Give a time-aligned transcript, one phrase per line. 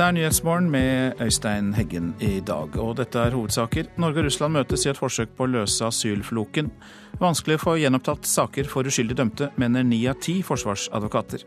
[0.00, 3.90] Dette er Nyhetsmorgen med Øystein Heggen i dag, og dette er hovedsaker.
[4.00, 6.70] Norge og Russland møtes i et forsøk på å løse asylfloken.
[7.20, 11.44] Vanskelig å få gjenopptatt saker for uskyldig dømte, mener ni av ti forsvarsadvokater.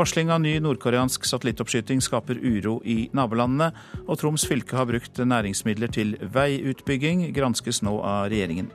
[0.00, 3.70] Varsling av ny nordkoreansk satellittoppskyting skaper uro i nabolandene,
[4.08, 8.74] og Troms fylke har brukt næringsmidler til veiutbygging, granskes nå av regjeringen.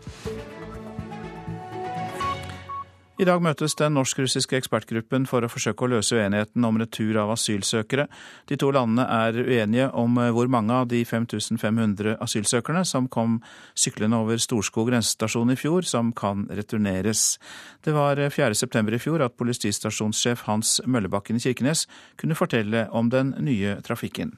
[3.17, 7.31] I dag møtes den norsk-russiske ekspertgruppen for å forsøke å løse uenigheten om retur av
[7.33, 8.03] asylsøkere.
[8.45, 13.39] De to landene er uenige om hvor mange av de 5500 asylsøkerne som kom
[13.73, 17.39] syklende over Storskog grensestasjon i fjor, som kan returneres.
[17.81, 21.87] Det var 4.9 i fjor at politistasjonssjef Hans Møllebakken i Kirkenes
[22.21, 24.35] kunne fortelle om den nye trafikken.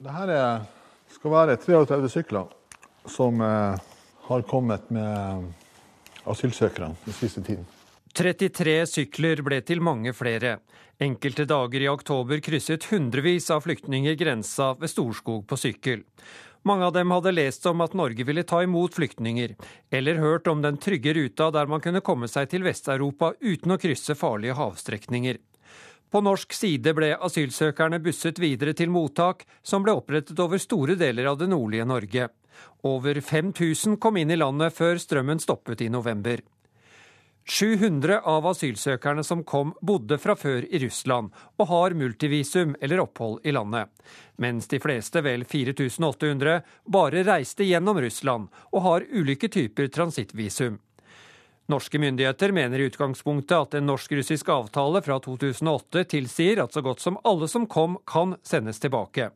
[0.00, 0.40] Dette
[1.12, 2.48] skal være 33 sykler
[3.04, 3.86] som eh,
[4.32, 5.52] har kommet med
[6.24, 7.73] asylsøkerne den siste tiden.
[8.14, 10.60] 33 sykler ble til mange flere.
[11.02, 16.04] Enkelte dager i oktober krysset hundrevis av flyktninger grensa ved Storskog på sykkel.
[16.62, 19.56] Mange av dem hadde lest om at Norge ville ta imot flyktninger,
[19.90, 23.80] eller hørt om den trygge ruta der man kunne komme seg til Vest-Europa uten å
[23.82, 25.42] krysse farlige havstrekninger.
[26.14, 31.34] På norsk side ble asylsøkerne busset videre til mottak som ble opprettet over store deler
[31.34, 32.30] av det nordlige Norge.
[32.86, 36.38] Over 5000 kom inn i landet før strømmen stoppet i november.
[37.44, 43.44] 700 av asylsøkerne som kom, bodde fra før i Russland og har multivisum eller opphold
[43.44, 43.90] i landet,
[44.40, 50.80] mens de fleste, vel 4800, bare reiste gjennom Russland og har ulike typer transittvisum.
[51.66, 57.00] Norske myndigheter mener i utgangspunktet at en norsk-russisk avtale fra 2008 tilsier at så godt
[57.00, 59.30] som alle som kom, kan sendes tilbake.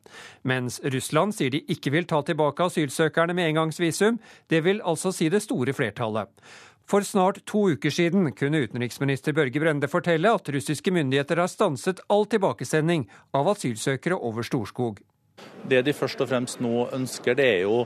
[0.44, 4.20] Mens Russland sier de ikke vil ta tilbake asylsøkerne med engangsvisum,
[4.52, 6.28] det vil altså si det store flertallet.
[6.88, 12.00] For snart to uker siden kunne utenriksminister Børge Brende fortelle at russiske myndigheter har stanset
[12.08, 13.04] all tilbakesending
[13.36, 15.02] av asylsøkere over Storskog.
[15.68, 17.82] Det de først og fremst nå ønsker, det er jo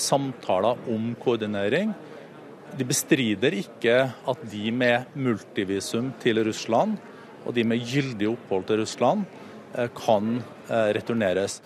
[0.00, 1.92] samtaler om koordinering.
[2.72, 6.96] De bestrider ikke at de med multivisum til Russland
[7.44, 9.24] og de med gyldig opphold til Russland
[9.76, 10.38] eh, kan
[10.70, 11.60] eh, returneres.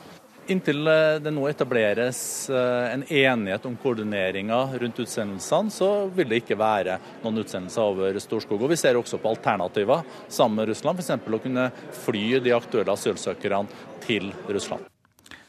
[0.49, 2.19] Inntil eh, det nå etableres
[2.51, 8.19] eh, en enighet om koordineringa rundt utsendelsene, så vil det ikke være noen utsendelser over
[8.23, 8.63] Storskog.
[8.63, 11.11] Og Vi ser også på alternativer sammen med Russland, f.eks.
[11.19, 11.65] å kunne
[12.05, 13.67] fly de aktuelle asylsøkerne
[14.05, 14.87] til Russland.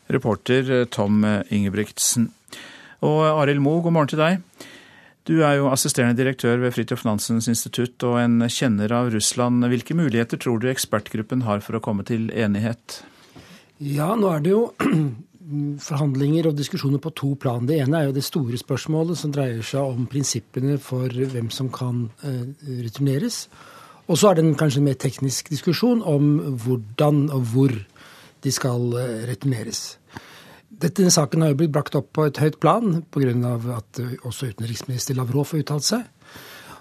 [0.09, 1.21] Reporter eh, Tom
[1.53, 2.31] Ingebrigtsen.
[3.05, 4.41] Og Arild Moe, god morgen til deg.
[5.29, 9.61] Du er jo assisterende direktør ved Fridtjof Nansens institutt og en kjenner av Russland.
[9.69, 13.03] Hvilke muligheter tror du ekspertgruppen har for å komme til enighet?
[13.83, 14.61] Ja, nå er det jo
[15.88, 17.67] forhandlinger og diskusjoner på to plan.
[17.69, 21.69] Det ene er jo det store spørsmålet som dreier seg om prinsippene for hvem som
[21.73, 22.47] kan eh,
[22.81, 23.45] returneres.
[24.07, 27.75] Og så er det en kanskje mer teknisk diskusjon om hvordan og hvor
[28.43, 29.97] de skal eh, returneres.
[30.67, 33.55] Denne saken har jo blitt brakt opp på et høyt plan pga.
[33.77, 36.03] at eh, også utenriksminister Lavrov har uttalt seg.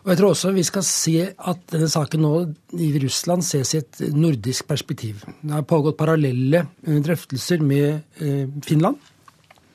[0.07, 2.33] Og jeg tror også vi skal se at denne saken nå
[2.79, 5.25] i Russland ses i et nordisk perspektiv.
[5.43, 9.01] Det har pågått parallelle eh, drøftelser med eh, Finland.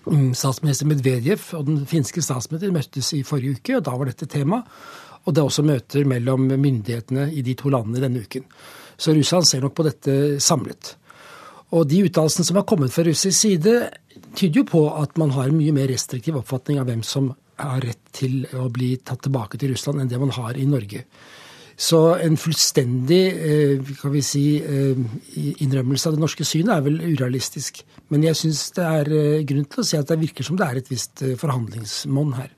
[0.07, 4.29] Mm, statsminister Medvedev og den finske statsministeren møttes i forrige uke, og da var dette
[4.31, 4.61] tema.
[5.25, 8.47] Og det er også møter mellom myndighetene i de to landene denne uken.
[8.95, 10.95] Så Russland ser nok på dette samlet.
[11.75, 13.75] Og de uttalelsene som har kommet fra russisk side,
[14.31, 17.33] tyder jo på at man har en mye mer restriktiv oppfatning av hvem som
[17.63, 21.05] har rett til å bli tatt tilbake til Russland enn det man har i Norge.
[21.81, 24.97] Så en fullstendig eh, kan vi si, eh,
[25.65, 27.81] innrømmelse av det norske synet er vel urealistisk.
[28.13, 30.67] Men jeg syns det er eh, grunn til å si at det virker som det
[30.67, 32.51] er et visst forhandlingsmonn her.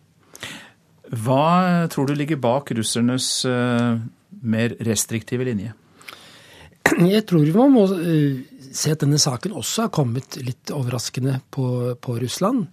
[1.24, 5.76] Hva tror du ligger bak russernes mer restriktive linje?
[6.98, 7.84] Jeg tror man må
[8.74, 11.68] se at denne saken også har kommet litt overraskende på,
[12.02, 12.66] på Russland.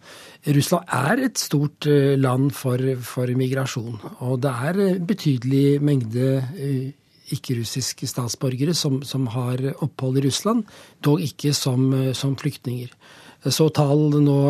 [0.49, 3.99] Russland er et stort eh, land for, for migrasjon.
[4.25, 6.91] Og det er betydelig mengde eh,
[7.37, 10.65] ikke-russiske statsborgere som, som, har opphold i Russland,
[11.05, 12.93] dog ikke som, eh, som flyktninger.
[13.41, 14.41] Jeg så tall nå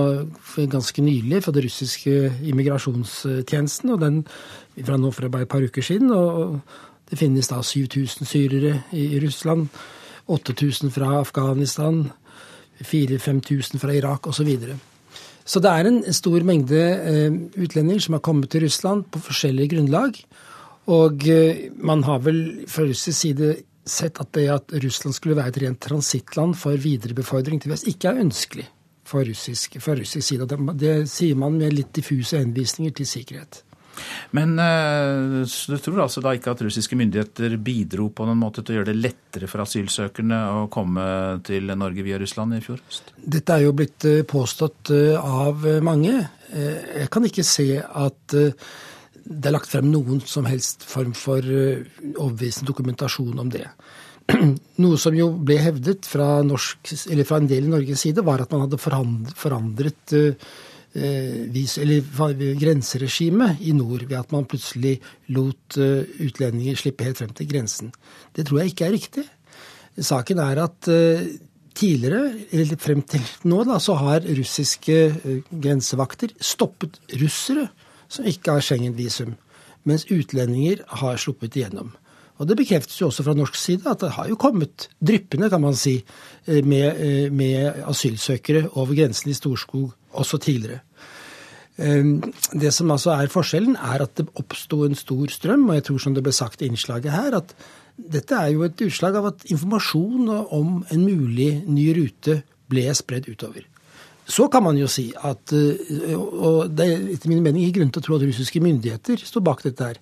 [0.70, 2.14] ganske nylig fra det russiske
[2.50, 4.24] immigrasjonstjenesten, og den
[4.82, 6.10] fra nå for bare et par uker siden.
[6.10, 6.58] og
[7.06, 9.68] Det finnes da 7000 syrere i Russland.
[10.30, 12.04] 8000 fra Afghanistan,
[12.80, 14.40] 4000-5000 fra Irak osv.
[14.40, 14.76] Så, videre.
[15.44, 19.74] så det er en stor mengde eh, utlendinger som har kommet til Russland på forskjellige
[19.74, 20.16] grunnlag.
[20.90, 22.40] Og eh, man har vel
[22.70, 23.54] fra russisk side
[23.86, 28.12] sett at det at Russland skulle være et rent transittland for viderebefordring til vest, ikke
[28.12, 28.68] er ønskelig
[29.10, 30.46] fra russisk, russisk side.
[30.46, 33.64] Det, det sier man med litt diffuse henvisninger til sikkerhet.
[34.36, 38.74] Men uh, du tror altså da ikke at russiske myndigheter bidro på noen måte til
[38.74, 41.04] å gjøre det lettere for asylsøkerne å komme
[41.46, 43.12] til Norge via Russland i fjor høst?
[43.20, 46.14] Dette er jo blitt uh, påstått uh, av mange.
[46.50, 52.66] Jeg kan ikke se at det er lagt frem noen som helst form for overbevisende
[52.66, 53.68] dokumentasjon om det.
[54.82, 56.90] Noe som jo ble hevdet fra, norsk,
[57.28, 60.50] fra en del i Norges side, var at man hadde forandret Eh,
[60.92, 62.02] vis, eller
[62.58, 64.96] grenseregimet i nord ved at man plutselig
[65.30, 67.92] lot eh, utlendinger slippe helt frem til grensen.
[68.34, 69.24] Det tror jeg ikke er riktig.
[70.00, 71.22] Saken er at eh,
[71.78, 74.98] tidligere, eller frem til nå, da, så har russiske
[75.50, 77.68] grensevakter stoppet russere
[78.10, 79.36] som ikke har Schengen-visum,
[79.86, 81.94] mens utlendinger har sluppet igjennom.
[82.40, 85.60] Og Det bekreftes jo også fra norsk side at det har jo kommet dryppende kan
[85.60, 86.00] man si,
[86.48, 90.80] med, med asylsøkere over grensen i Storskog også tidligere.
[91.80, 92.20] Ehm,
[92.52, 95.98] det som altså er forskjellen, er at det oppsto en stor strøm, og jeg tror
[95.98, 97.54] som det ble sagt i innslaget her, at
[97.96, 102.40] dette er jo et utslag av at informasjon om en mulig ny rute
[102.70, 103.64] ble spredd utover.
[104.30, 107.90] Så kan man jo si at eh, Og det er etter min mening ikke grunn
[107.90, 109.98] til å tro at russiske myndigheter står bak dette her,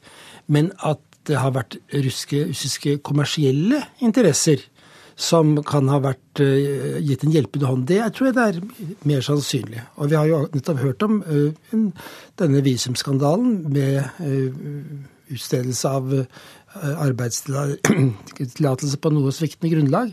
[0.47, 4.65] men at det har vært russiske, russiske kommersielle interesser
[5.19, 7.87] som kan ha vært uh, gitt en hjelpende hånd.
[7.91, 8.61] Det tror jeg det er
[9.11, 9.81] mer sannsynlig.
[9.99, 11.51] Og vi har jo nettopp hørt om uh,
[12.39, 14.51] denne visumskandalen med uh,
[15.29, 16.05] utstedelse av
[16.79, 20.09] arbeidstillatelse på noe sviktende grunnlag.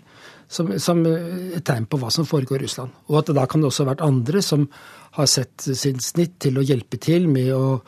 [0.51, 2.91] Som, som, et tegn på hva som foregår i Russland.
[3.09, 4.61] Og at det da kan det også ha vært andre som
[5.17, 7.79] har sett sin snitt til å hjelpe til med å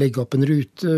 [0.00, 0.94] legge opp en rute,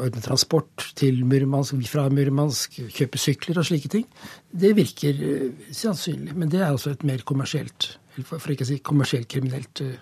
[0.00, 4.06] ordne transport til Murmansk, fra Murmansk, kjøpe sykler og slike ting.
[4.50, 6.34] Det virker uh, sannsynlig.
[6.36, 7.92] Men det er altså et mer kommersielt,
[8.26, 9.94] for ikke å si kommersielt kriminelt uh,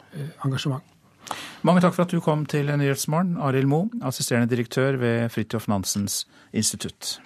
[0.46, 0.84] engasjement.
[1.62, 6.25] Mange takk for at du kom til Nyhetsmorgen, Arild Moe, assisterende direktør ved Fridtjof Nansens
[6.56, 7.19] institutt.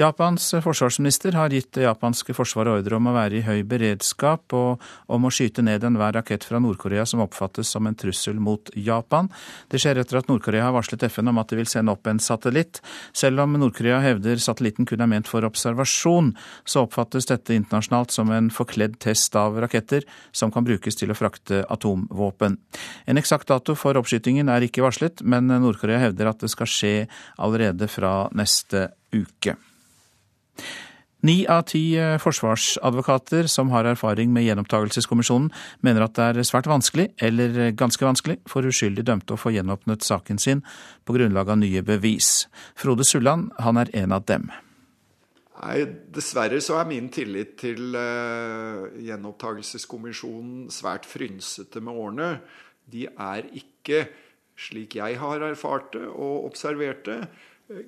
[0.00, 4.80] Japans forsvarsminister har gitt det japanske forsvaret ordre om å være i høy beredskap og
[5.12, 9.28] om å skyte ned enhver rakett fra Nord-Korea som oppfattes som en trussel mot Japan.
[9.68, 12.22] Det skjer etter at Nord-Korea har varslet FN om at de vil sende opp en
[12.24, 12.80] satellitt.
[13.12, 16.30] Selv om Nord-Korea hevder satellitten kun er ment for observasjon,
[16.64, 21.18] så oppfattes dette internasjonalt som en forkledd test av raketter som kan brukes til å
[21.18, 22.56] frakte atomvåpen.
[23.04, 26.94] En eksakt dato for oppskytingen er ikke varslet, men Nord-Korea hevder at det skal skje
[27.36, 29.58] allerede fra neste uke.
[31.22, 35.52] Ni av ti eh, forsvarsadvokater som har erfaring med gjenopptakelseskommisjonen,
[35.86, 40.02] mener at det er svært vanskelig, eller ganske vanskelig, for uskyldig dømte å få gjenåpnet
[40.02, 40.64] saken sin
[41.06, 42.48] på grunnlag av nye bevis.
[42.74, 44.50] Frode Sulland, han er en av dem.
[45.62, 52.30] Nei, Dessverre så er min tillit til uh, gjenopptakelseskommisjonen svært frynsete med årene.
[52.90, 54.08] De er ikke,
[54.58, 57.20] slik jeg har erfart det og observert det,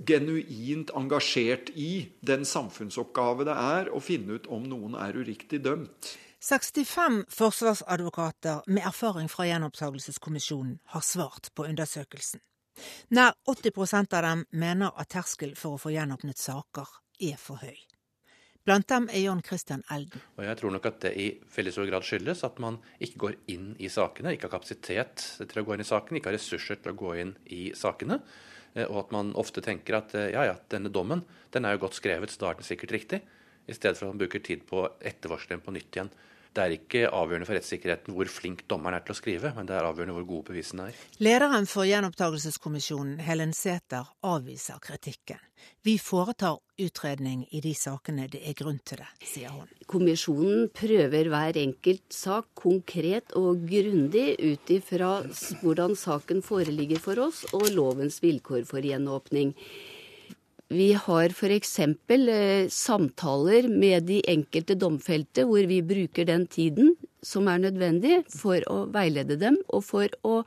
[0.06, 6.14] genuint engasjert i den samfunnsoppgave det er å finne ut om noen er uriktig dømt.
[6.44, 12.42] 65 forsvarsadvokater med erfaring fra gjenopptakelseskommisjonen har svart på undersøkelsen.
[13.16, 16.90] Nær 80% av dem mener at terskelen for å få gjenåpnet saker
[17.22, 17.78] er for høy.
[18.64, 20.20] Blant dem er John Christian Elden.
[20.38, 21.26] Og Jeg tror nok at det i
[21.56, 25.60] veldig stor grad skyldes at man ikke går inn i sakene, ikke har kapasitet til
[25.60, 28.20] å gå inn i sakene, ikke har ressurser til å gå inn i sakene.
[28.74, 31.84] Eh, og at man ofte tenker at eh, ja, ja, denne dommen den er jo
[31.86, 33.22] godt skrevet, så da er den sikkert riktig.
[33.64, 36.10] I stedet for at man bruker tid på å ettervarsle den på nytt igjen.
[36.54, 39.74] Det er ikke avgjørende for rettssikkerheten hvor flink dommeren er til å skrive, men det
[39.74, 41.00] er avgjørende hvor gode bevisene er.
[41.24, 45.42] Lederen for gjenopptakelseskommisjonen, Helen Sæther, avviser kritikken.
[45.82, 49.70] Vi foretar utredning i de sakene det er grunn til det, sier hun.
[49.90, 55.16] Kommisjonen prøver hver enkelt sak konkret og grundig ut ifra
[55.62, 59.54] hvordan saken foreligger for oss og lovens vilkår for gjenåpning.
[60.72, 61.78] Vi har f.eks.
[61.78, 68.64] Eh, samtaler med de enkelte domfelte hvor vi bruker den tiden som er nødvendig for
[68.72, 70.42] å veilede dem og for å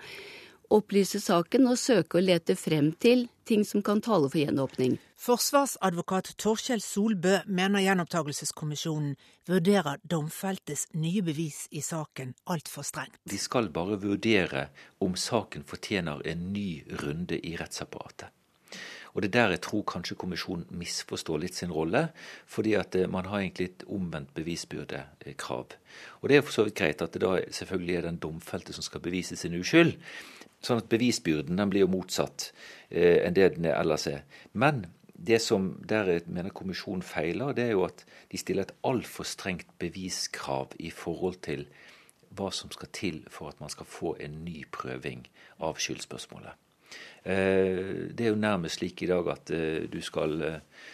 [0.74, 4.98] opplyse saken og søke å lete frem til ting som kan tale for gjenåpning.
[5.18, 9.16] Forsvarsadvokat Torkjell Solbø mener gjenopptakelseskommisjonen
[9.48, 13.16] vurderer domfeltes nye bevis i saken altfor strengt.
[13.24, 14.68] De skal bare vurdere
[15.04, 18.34] om saken fortjener en ny runde i rettsapparatet.
[19.18, 22.04] Og det er der jeg tror kanskje kommisjonen misforstår litt sin rolle,
[22.46, 25.74] fordi at eh, man har egentlig et omvendt bevisbyrdekrav.
[26.22, 28.86] Og det er for så vidt greit at det da selvfølgelig er den domfelte som
[28.86, 29.96] skal bevise sin uskyld.
[30.62, 32.52] Sånn at bevisbyrden den blir jo motsatt
[32.92, 34.22] eh, enn det den ellers er.
[34.54, 34.86] Men
[35.18, 39.26] det som der jeg mener kommisjonen feiler, det er jo at de stiller et altfor
[39.26, 41.66] strengt beviskrav i forhold til
[42.38, 45.26] hva som skal til for at man skal få en ny prøving
[45.58, 46.54] av skyldspørsmålet.
[47.24, 50.38] Eh, det er jo nærmest slik i dag at eh, du skal,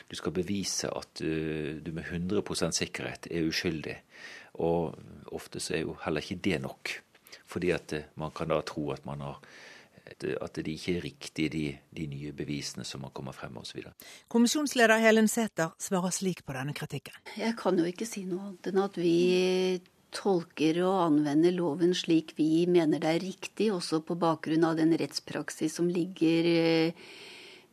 [0.09, 3.97] du skal bevise at du med 100% sikkerhet er uskyldig.
[4.63, 4.95] Og
[5.33, 6.95] ofte så er jo heller ikke det nok.
[7.49, 9.39] Fordi at man kan da tro at man har
[10.03, 11.63] at det ikke er riktig, de,
[11.95, 13.85] de nye bevisene som har kommet frem osv.
[14.31, 17.15] Kommisjonsleder Helen Sæther svarer slik på denne kritikken.
[17.39, 19.15] Jeg kan jo ikke si noe annet enn at vi
[20.15, 24.93] tolker og anvender loven slik vi mener det er riktig, også på bakgrunn av den
[24.99, 27.05] rettspraksis som ligger eh,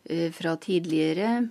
[0.09, 1.49] eh, fra tidligere.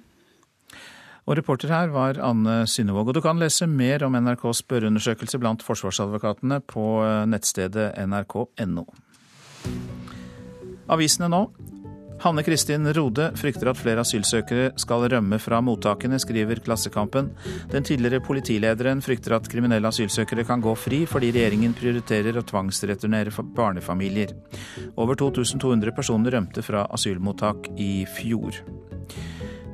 [1.29, 3.11] Og Reporter her var Anne Synnevåg.
[3.11, 8.87] Og du kan lese mer om NRKs spørreundersøkelse blant forsvarsadvokatene på eh, nettstedet nrk.no.
[10.89, 11.43] Avisene nå.
[12.19, 17.29] Hanne Kristin Rode frykter at flere asylsøkere skal rømme fra mottakene, skriver Klassekampen.
[17.71, 23.31] Den tidligere politilederen frykter at kriminelle asylsøkere kan gå fri fordi regjeringen prioriterer å tvangsreturnere
[23.55, 24.35] barnefamilier.
[24.99, 28.59] Over 2200 personer rømte fra asylmottak i fjor.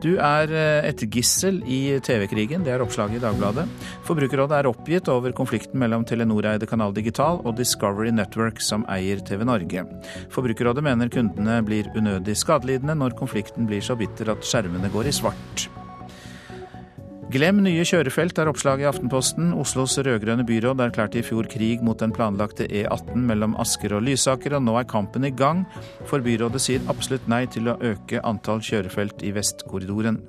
[0.03, 3.65] Du er eh, et gissel i TV-krigen, det er oppslaget i Dagbladet.
[4.07, 9.45] Forbrukerrådet er oppgitt over konflikten mellom Telenor-eide Kanal Digital og Discovery Network, som eier TV
[9.47, 9.85] Norge.
[10.33, 15.15] Forbrukerrådet mener kundene blir unødig skadelidende når konflikten blir så bitter at skjermene går i
[15.15, 15.69] svart.
[17.33, 19.47] Glem nye kjørefelt, er oppslaget i Aftenposten.
[19.57, 24.53] Oslos rød-grønne byråd erklærte i fjor krig mot den planlagte E18 mellom Asker og Lysaker,
[24.53, 25.63] og nå er kampen i gang,
[26.05, 30.21] for byrådet sier absolutt nei til å øke antall kjørefelt i Vestkorridoren.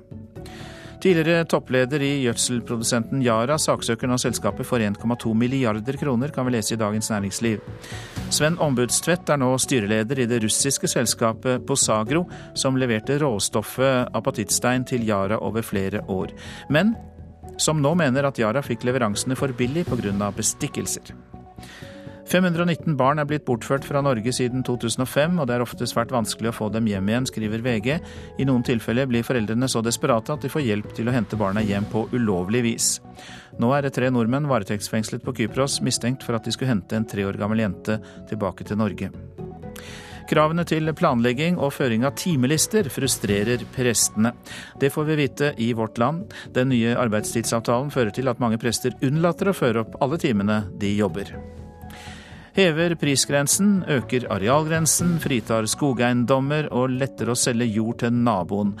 [0.97, 6.73] Tidligere toppleder i gjødselprodusenten Yara saksøker nå selskapet for 1,2 milliarder kroner, kan vi lese
[6.73, 7.61] i Dagens Næringsliv.
[8.33, 12.23] Sven Ombudstvedt er nå styreleder i det russiske selskapet Posagro,
[12.57, 16.33] som leverte råstoffet apatittstein til Yara over flere år,
[16.73, 16.95] men
[17.61, 20.31] som nå mener at Yara fikk leveransene for billig pga.
[20.33, 21.13] bestikkelser.
[22.27, 26.49] 519 barn er blitt bortført fra Norge siden 2005, og det er ofte svært vanskelig
[26.51, 27.87] å få dem hjem igjen, skriver VG.
[28.43, 31.63] I noen tilfeller blir foreldrene så desperate at de får hjelp til å hente barna
[31.63, 32.89] hjem på ulovlig vis.
[33.61, 37.07] Nå er det tre nordmenn varetektsfengslet på Kypros, mistenkt for at de skulle hente en
[37.07, 39.07] tre år gammel jente tilbake til Norge.
[40.27, 44.33] Kravene til planlegging og føring av timelister frustrerer prestene.
[44.75, 46.35] Det får vi vite i Vårt Land.
[46.51, 50.91] Den nye arbeidstidsavtalen fører til at mange prester unnlater å føre opp alle timene de
[50.97, 51.31] jobber
[52.57, 58.73] hever prisgrensen, øker arealgrensen, fritar skogeiendommer og letter å selge jord til naboen.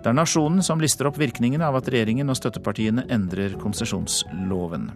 [0.00, 4.90] Det er Nasjonen som lister opp virkningene av at regjeringen og støttepartiene endrer konsesjonsloven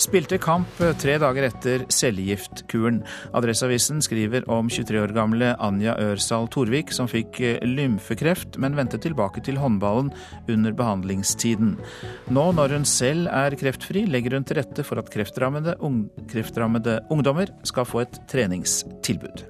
[0.00, 3.02] spilte kamp tre dager etter cellegiftkuren.
[3.36, 9.42] Adresseavisen skriver om 23 år gamle Anja Ørsal Torvik, som fikk lymfekreft, men vendte tilbake
[9.46, 10.12] til håndballen
[10.48, 11.76] under behandlingstiden.
[12.32, 17.00] Nå når hun selv er kreftfri, legger hun til rette for at kreftrammede, ung, kreftrammede
[17.12, 19.46] ungdommer skal få et treningstilbud.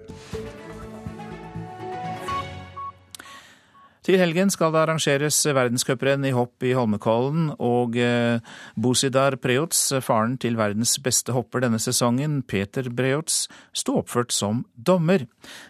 [4.09, 8.41] Til helgen skal det arrangeres verdenscuprenn i hopp i Holmenkollen, og eh,
[8.73, 13.43] Bosidar Preots, faren til verdens beste hopper denne sesongen, Peter Breots,
[13.77, 15.27] sto oppført som dommer.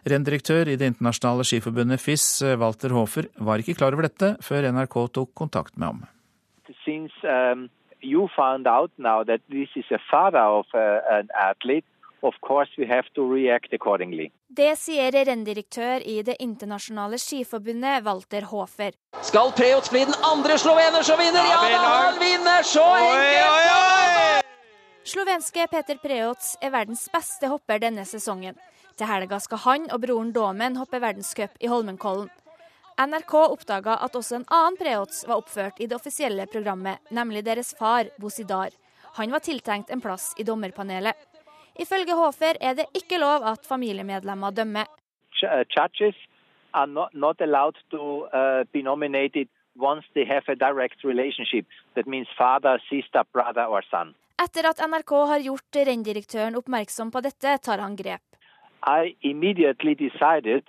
[0.06, 2.28] Renndirektør i det internasjonale skiforbundet FIS,
[2.62, 6.06] Walter Hofer, var ikke klar over dette før NRK tok kontakt med ham.
[6.86, 7.66] Since, um,
[7.98, 11.26] you found out now that this is a father of uh,
[12.22, 14.30] Of course we have to react accordingly.
[14.48, 18.96] Det sier renndirektør i Det internasjonale skiforbundet, Walter Hofer.
[19.22, 21.46] Skal Preots bli den andre slovener som vinner?
[21.46, 22.62] Ja da, han vinner!
[22.62, 24.48] Så enkelt!
[25.08, 28.58] Slovenske Peter Preots er verdens beste hopper denne sesongen.
[28.98, 32.28] Til helga skal han og broren Domen hoppe verdenscup i Holmenkollen.
[32.98, 37.70] NRK oppdaga at også en annen Preots var oppført i det offisielle programmet, nemlig deres
[37.78, 38.74] far, Bosidar.
[39.20, 41.14] Han var tiltenkt en plass i dommerpanelet.
[41.78, 44.86] Ifølge Håfer er det ikke lov at familiemedlemmer dømmer.
[45.42, 46.12] Uh,
[46.74, 51.66] are not, not allowed to uh, be nominated once they have a direct relationship.
[51.94, 54.14] That means father, sister, brother or son.
[54.42, 58.22] Etter at NRK har gjort renndirektøren oppmerksom på dette, tar han grep.
[58.86, 60.62] I immediately decided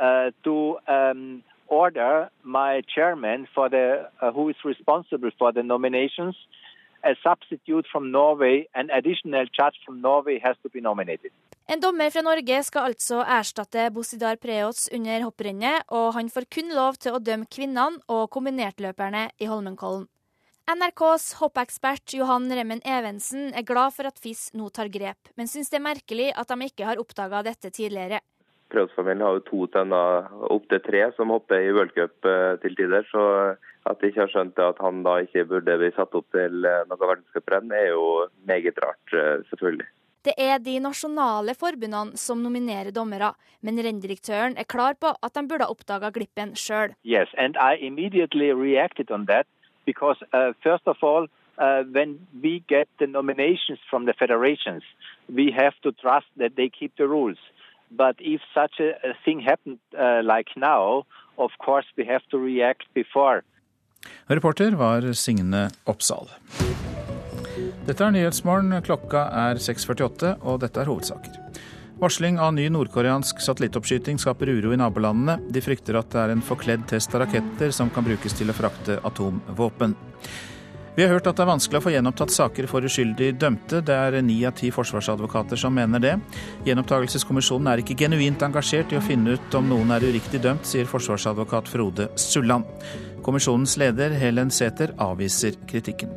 [0.00, 6.36] uh, to um, order my chairman for the, uh, who is responsible for the nominations
[7.02, 11.30] a substitute from Norway, an additional judge from Norway has to be nominated.
[11.66, 16.74] En dommer fra Norge skal altså erstatte Bosidar Preots under hopprennet, og han får kun
[16.74, 20.08] lov til å dømme kvinnene og kombinertløperne i Holmenkollen.
[20.72, 25.72] NRKs hoppekspert Johan Remmen Evensen er glad for at FIS nå tar grep, men syns
[25.72, 28.20] det er merkelig at de ikke har oppdaga dette tidligere.
[28.72, 32.28] Preus-familien har jo to tenner, opptil tre, som hopper i v-cup
[32.64, 33.04] til tider.
[33.12, 33.24] Så
[33.88, 36.84] at de ikke har skjønt at han da ikke burde bli satt opp til eh,
[36.90, 39.16] noe verdenscuprenn, er jo meget rart,
[39.50, 39.88] selvfølgelig.
[40.22, 43.32] Det er de nasjonale forbundene som nominerer dommere,
[43.66, 46.94] men renndirektøren er klar på at de burde ha oppdaga glippen sjøl.
[47.02, 49.48] Yes, and I immediately reacted on that
[49.84, 51.26] because uh, first of all,
[51.58, 54.84] uh, when we get the nominations from the federations,
[55.26, 57.38] we have to trust that they keep the rules.
[57.96, 61.04] But if such a, a thing happened uh, like now,
[61.36, 63.42] of course we have to react before.
[64.26, 66.28] Reporter var Signe Oppsal.
[67.86, 68.74] Dette er Nyhetsmorgen.
[68.86, 71.38] Klokka er 6.48, og dette er hovedsaker.
[72.02, 75.36] Varsling av ny nordkoreansk satellittoppskyting skaper uro i nabolandene.
[75.54, 78.56] De frykter at det er en forkledd test av raketter som kan brukes til å
[78.56, 79.94] frakte atomvåpen.
[80.94, 83.78] Vi har hørt at det er vanskelig å få gjenopptatt saker for uskyldig dømte.
[83.80, 86.12] Det er ni av ti forsvarsadvokater som mener det.
[86.66, 90.90] Gjenopptakelseskommisjonen er ikke genuint engasjert i å finne ut om noen er uriktig dømt, sier
[90.90, 92.68] forsvarsadvokat Frode Sulland.
[93.24, 96.12] Kommisjonens leder Helen Sæther avviser kritikken.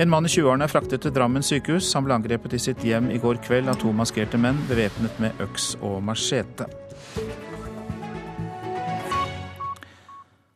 [0.00, 1.92] En mann i 20-årene er fraktet til Drammen sykehus.
[1.92, 5.44] Han ble angrepet i sitt hjem i går kveld av to maskerte menn bevæpnet med
[5.44, 6.70] øks og machete.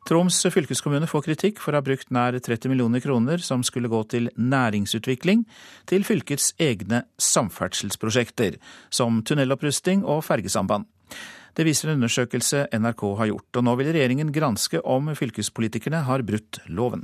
[0.06, 4.04] Troms fylkeskommune får kritikk for å ha brukt nær 30 millioner kroner som skulle gå
[4.12, 5.42] til næringsutvikling,
[5.90, 10.86] til fylkets egne samferdselsprosjekter, som tunnelopprusting og fergesamband.
[11.58, 16.22] Det viser en undersøkelse NRK har gjort, og nå vil regjeringen granske om fylkespolitikerne har
[16.28, 17.02] brutt loven.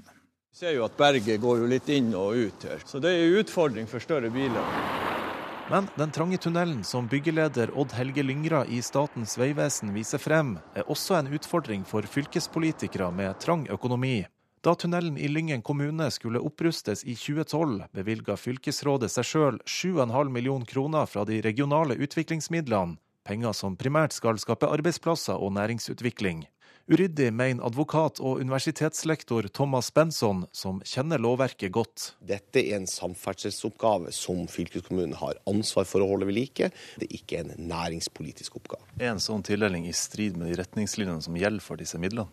[0.52, 3.24] Vi ser jo at berget går jo litt inn og ut her, så det er
[3.24, 5.31] en utfordring for større biler.
[5.72, 10.84] Men den trange tunnelen som byggeleder Odd Helge Lyngra i Statens vegvesen viser frem, er
[10.84, 14.26] også en utfordring for fylkespolitikere med trang økonomi.
[14.60, 20.68] Da tunnelen i Lyngen kommune skulle opprustes i 2012, bevilga fylkesrådet seg sjøl 7,5 millioner
[20.68, 26.44] kroner fra de regionale utviklingsmidlene, penger som primært skal skape arbeidsplasser og næringsutvikling.
[26.90, 32.08] Uryddig, mener advokat og universitetslektor Thomas Benson, som kjenner lovverket godt.
[32.26, 36.72] Dette er en samferdselsoppgave som fylkeskommunen har ansvar for å holde ved like.
[36.98, 38.82] Det er ikke en næringspolitisk oppgave.
[38.98, 42.26] Er en sånn tildeling i strid med de retningslinjene som gjelder for disse midlene?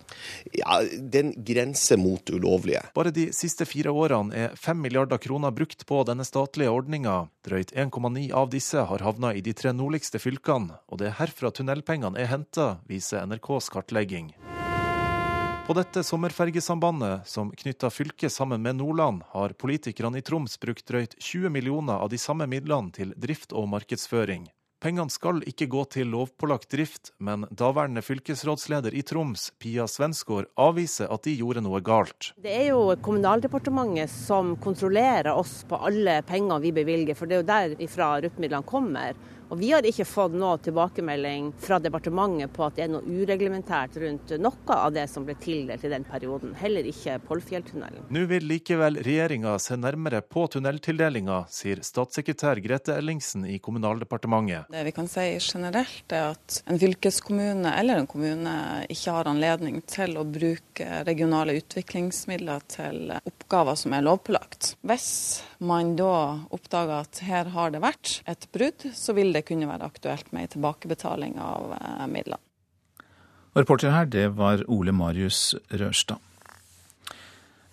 [0.57, 2.81] Ja, Den grenser mot ulovlige.
[2.97, 7.27] Bare de siste fire årene er fem milliarder kroner brukt på denne statlige ordninga.
[7.45, 11.53] Drøyt 1,9 av disse har havna i de tre nordligste fylkene, og det er herfra
[11.53, 14.33] tunnelpengene er henta, viser NRKs kartlegging.
[15.69, 21.13] På dette sommerfergesambandet, som knytter fylket sammen med Nordland, har politikerne i Troms brukt drøyt
[21.21, 24.47] 20 millioner av de samme midlene til drift og markedsføring.
[24.81, 31.13] Pengene skal ikke gå til lovpålagt drift, men daværende fylkesrådsleder i Troms, Pia Svensgaard, avviser
[31.13, 32.31] at de gjorde noe galt.
[32.41, 37.43] Det er jo Kommunaldepartementet som kontrollerer oss på alle penger vi bevilger, for det er
[37.43, 39.19] jo derifra RUP-midlene kommer.
[39.49, 43.95] Og Vi har ikke fått noe tilbakemelding fra departementet på at det er noe ureglementært
[43.97, 48.05] rundt noe av det som ble tildelt i den perioden, heller ikke Polfjelltunnelen.
[48.13, 54.69] Nå vil likevel regjeringa se nærmere på tunneltildelinga, sier statssekretær Grete Ellingsen i Kommunaldepartementet.
[54.69, 58.55] Det vi kan si generelt er at en fylkeskommune eller en kommune
[58.93, 64.75] ikke har anledning til å bruke regionale utviklingsmidler til oppgaver som er lovpålagt.
[64.85, 65.09] Hvis
[65.59, 66.13] man da
[66.53, 70.31] oppdager at her har det vært et brudd, så vil det det kunne være aktuelt
[70.35, 72.43] med tilbakebetaling av eh, midlene.
[73.57, 76.19] Reporter her, det var Ole Marius Rørstad.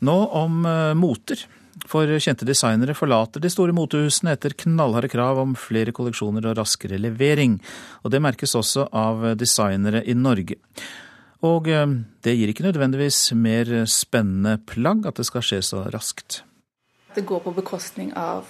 [0.07, 1.47] Nå om eh, moter.
[1.87, 6.97] For kjente designere forlater de store motehusene etter knallharde krav om flere kolleksjoner og raskere
[7.01, 7.59] levering.
[8.01, 10.57] Og det merkes også av designere i Norge.
[11.45, 11.87] Og eh,
[12.25, 16.43] det gir ikke nødvendigvis mer spennende plagg at det skal skje så raskt.
[17.17, 18.49] Det går på bekostning av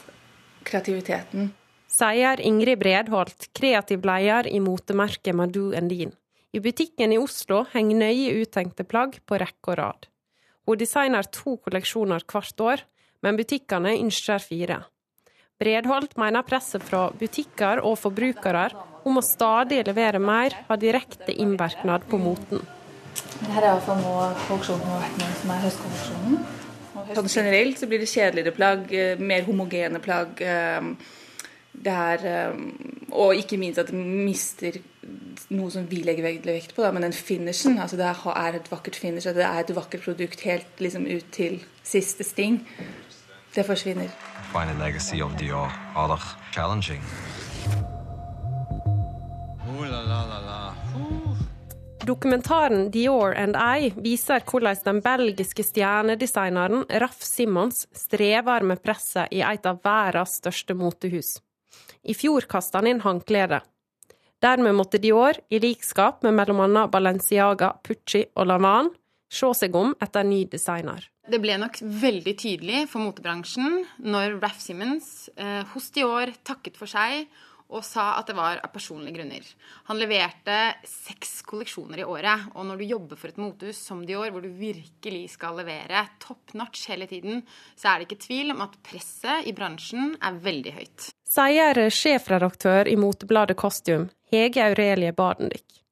[0.67, 1.51] kreativiteten
[1.89, 6.13] sier Ingrid Bredholt, kreativ leder i motemerket Madou Endin.
[6.53, 10.07] I butikken i Oslo henger nøye uttenkte plagg på rekke og rad.
[10.67, 12.85] Hun designer to kolleksjoner hvert år,
[13.23, 14.81] men butikkene ønsker fire.
[15.61, 18.67] Bredholt mener presset fra butikker og forbrukere
[19.07, 22.65] om å stadig levere mer, har direkte innvirkning på moten.
[23.17, 24.15] Dette er iallfall nå
[24.49, 26.41] kolleksjonen har vært med, som er høstkolleksjonen.
[27.17, 30.43] Sånn generelt så blir det kjedeligere plagg, eh, mer homogene plagg.
[31.77, 32.73] Eh, det er um,
[33.13, 34.79] Og ikke minst at det mister
[35.55, 37.79] noe som vi legger vekt på, da, men den finishen.
[37.79, 41.61] altså Det er et vakkert finish, det er et vakkert produkt helt liksom ut til
[41.85, 42.67] siste sting.
[43.55, 44.11] Det forsvinner.
[52.07, 59.41] Dokumentaren Dior and I viser hvordan den belgiske stjernedesigneren Raff Simons strever med presset i
[59.43, 61.39] et av verdens største motehus.
[62.07, 63.65] I fjor kasta han inn håndkleet.
[64.43, 66.87] Dermed måtte Dior, i likskap med bl.a.
[66.93, 68.93] Balenciaga, Pucci og Lavan,
[69.33, 71.09] se seg om etter ny designer.
[71.27, 76.91] Det ble nok veldig tydelig for motebransjen når Raff Simmons eh, hos Dior takket for
[76.91, 77.27] seg
[77.67, 79.47] og sa at det var av personlige grunner.
[79.89, 82.47] Han leverte seks kolleksjoner i året.
[82.55, 86.55] Og når du jobber for et motehus som Dior, hvor du virkelig skal levere top
[86.55, 87.43] notch hele tiden,
[87.75, 91.11] så er det ikke tvil om at presset i bransjen er veldig høyt.
[91.37, 95.83] Sier sjefredaktør i motebladet Costume, Hege Aurelie Badendik.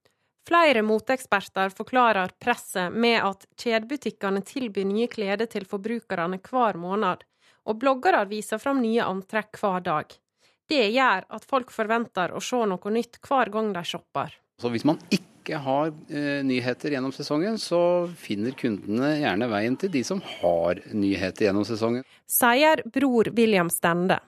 [0.48, 7.28] Flere moteeksperter forklarer presset med at kjedebutikkene tilbyr nye klær til forbrukerne hver måned,
[7.68, 10.16] og bloggere viser fram nye antrekk hver dag.
[10.64, 14.32] Det gjør at folk forventer å se noe nytt hver gang de shopper.
[14.56, 19.92] Så hvis man ikke har eh, nyheter gjennom sesongen, så finner kundene gjerne veien til
[19.92, 22.06] de som har nyheter gjennom sesongen.
[22.24, 24.24] Sier bror William Stende.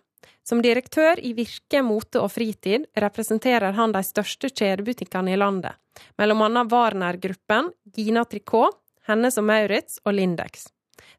[0.46, 5.74] Som direktør i Virke mote og fritid representerer han de største kjedebutikkene i landet,
[6.20, 8.78] mellom annet Warner-gruppen, Gina Tricot,
[9.10, 10.68] Hennes og Maurits og Lindex.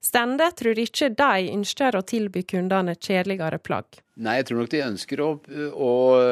[0.08, 3.98] Stende tror ikke de ønsker å tilby kundene kjedeligere plagg.
[4.17, 5.28] Nei, jeg tror nok de ønsker å,
[5.78, 5.89] å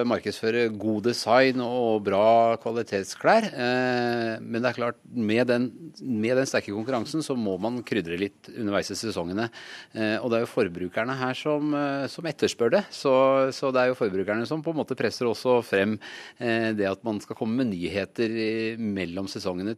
[0.09, 3.49] markedsføre god design og bra kvalitetsklær.
[3.51, 5.67] Eh, men det er klart, med den,
[5.99, 9.49] med den, sterke konkurransen så må man krydre litt underveis i sesongene.
[9.93, 12.83] Eh, og det er jo forbrukerne her som, eh, som etterspør det.
[12.95, 13.13] Så,
[13.53, 15.99] så, det er jo forbrukerne som på en måte presser også frem
[16.39, 19.77] eh, det at man skal komme med nyheter mellom sesongene.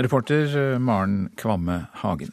[0.00, 2.32] Reporter Maren Kvamme Hagen.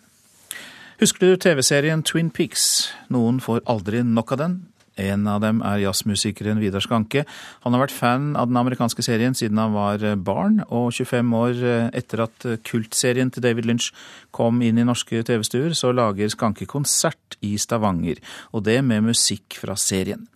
[1.00, 2.90] Husker du TV-serien Twin Peaks?
[3.08, 4.56] Noen får aldri nok av den.
[5.00, 7.22] En av dem er jazzmusikeren Vidar Skanke.
[7.64, 11.64] Han har vært fan av den amerikanske serien siden han var barn, og 25 år
[11.96, 13.94] etter at kultserien til David Lynch
[14.36, 18.20] kom inn i norske TV-stuer, så lager Skanke konsert i Stavanger,
[18.52, 20.28] og det med musikk fra serien.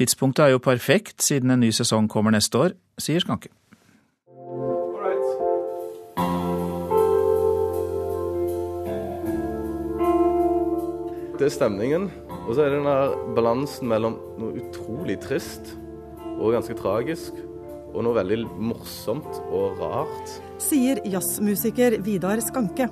[0.00, 3.52] Tidspunktet er jo perfekt, siden en ny sesong kommer neste år, sier Skanke.
[11.40, 12.08] Det er stemningen.
[12.46, 15.72] Og så er det den der balansen mellom noe utrolig trist
[16.36, 17.36] og ganske tragisk,
[17.90, 20.34] og noe veldig morsomt og rart.
[20.62, 22.86] Sier jazzmusiker Vidar Skanke.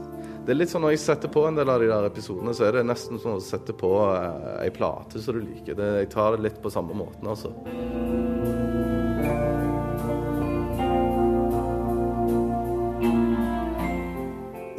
[0.49, 2.65] Det er litt sånn Når jeg setter på en del av de der episodene, så
[2.69, 5.77] er det nesten som å sette på eh, ei plate som du liker.
[5.77, 7.53] Det, jeg tar det litt på samme måten, altså.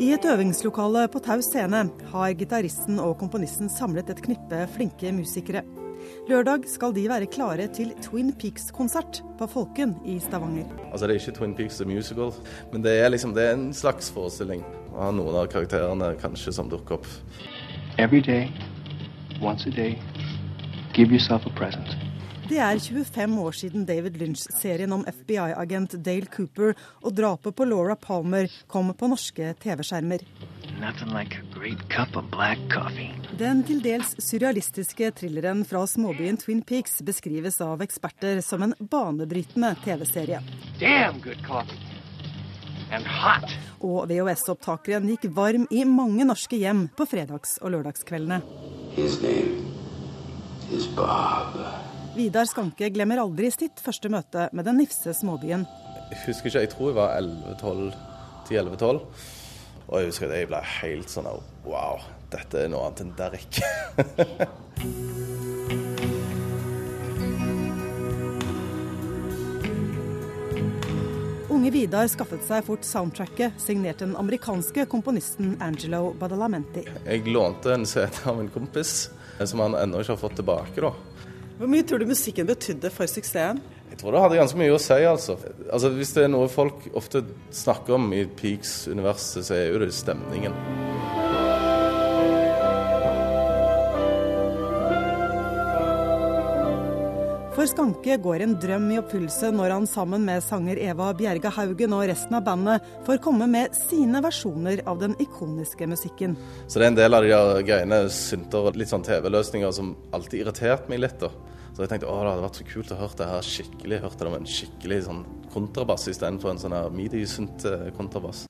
[0.10, 5.62] I et øvingslokale på Tau scene har gitaristen og komponisten samlet et knippe flinke musikere.
[6.26, 10.66] Lørdag skal de være klare til Twin Peaks-konsert på Folken i Stavanger.
[10.90, 12.34] Altså Det er ikke Twin Peaks the Musical,
[12.74, 14.66] men det er, liksom, det er en slags forestilling
[14.98, 17.06] av noen av karakterene kanskje som dukker opp.
[18.00, 18.50] Every day,
[19.46, 20.02] once a day,
[20.98, 22.09] give yourself a present.
[22.50, 26.72] Det er 25 år siden David Lynch-serien om FBI-agent Dale Cooper
[27.06, 30.24] og drapet på Laura Palmer kom på norske TV-skjermer.
[30.80, 31.44] Like
[33.38, 39.76] Den til dels surrealistiske thrilleren fra småbyen Twin Peaks beskrives av eksperter som en banebrytende
[39.84, 40.42] TV-serie.
[43.80, 48.42] Og VHS-opptakeren gikk varm i mange norske hjem på fredags- og lørdagskveldene.
[48.98, 49.70] His name
[50.74, 51.89] is Bob.
[52.20, 55.62] Vidar Skanke glemmer aldri sitt første møte med den nifse småbyen.
[56.10, 57.16] Jeg husker ikke, jeg tror jeg var
[58.50, 59.00] 10-11-12.
[59.88, 61.30] Og jeg husker at jeg ble helt sånn
[61.64, 62.04] Wow,
[62.34, 63.54] dette er noe annet enn Derrick.
[71.56, 76.84] Unge Vidar skaffet seg fort soundtracket, signert den amerikanske komponisten Angelo Badalamenti.
[77.08, 79.08] Jeg lånte en CD av en kompis,
[79.40, 80.84] som han ennå ikke har fått tilbake.
[80.84, 80.92] da.
[81.60, 83.58] Hvor mye tror du musikken betydde for suksessen?
[83.90, 85.36] Jeg tror det hadde ganske mye å si, altså.
[85.68, 89.92] altså hvis det er noe folk ofte snakker om i Peaks-universet, så er jo det
[89.98, 90.56] stemningen.
[97.60, 101.92] For Skanke går en drøm i oppfyllelse når han sammen med sanger Eva Bjerga Haugen
[101.98, 106.38] og resten av bandet får komme med sine versjoner av den ikoniske musikken.
[106.72, 109.92] Så det er en del av de der greiene, synter og litt sånn TV-løsninger som
[110.16, 111.20] alltid irriterte meg litt.
[111.20, 111.34] da.
[111.76, 114.02] Så jeg tenkte å, det hadde vært så kult å høre det her skikkelig.
[114.08, 118.46] Hørte det med en skikkelig sånn kontrabass istedenfor en sånn her midi-synt eh, kontrabass.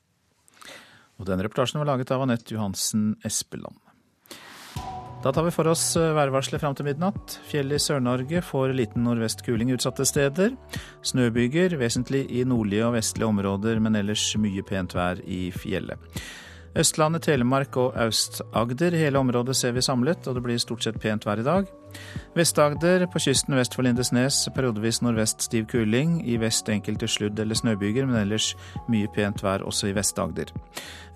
[1.18, 3.82] Og den reportasjen var laget av Anette Johansen Espeland.
[5.20, 7.34] Da tar vi for oss eh, værvarselet fram til midnatt.
[7.50, 10.54] Fjell i Sør-Norge får liten nordvest kuling utsatte steder.
[11.04, 16.00] Snøbyger vesentlig i nordlige og vestlige områder, men ellers mye pent vær i fjellet.
[16.78, 18.94] Østlandet, Telemark og Aust-Agder.
[18.94, 21.70] Hele området ser vi samlet, og det blir stort sett pent vær i dag.
[22.38, 26.20] Vest-Agder på kysten vest for Lindesnes periodevis nordvest stiv kuling.
[26.30, 28.52] I vest enkelte sludd- eller snøbyger, men ellers
[28.90, 30.54] mye pent vær også i Vest-Agder.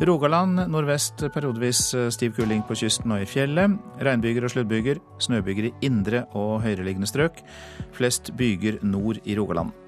[0.02, 3.78] Rogaland nordvest periodevis stiv kuling på kysten og i fjellet.
[4.02, 5.04] Regnbyger og sluddbyger.
[5.22, 7.46] Snøbyger i indre og høyereliggende strøk.
[7.94, 9.83] Flest byger nord i Rogaland.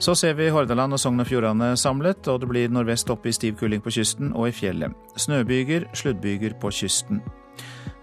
[0.00, 3.34] Så ser vi Hordaland og Sogn og Fjordane samlet, og det blir nordvest oppe i
[3.36, 4.94] stiv kuling på kysten og i fjellet.
[5.20, 7.20] Snøbyger, sluddbyger på kysten.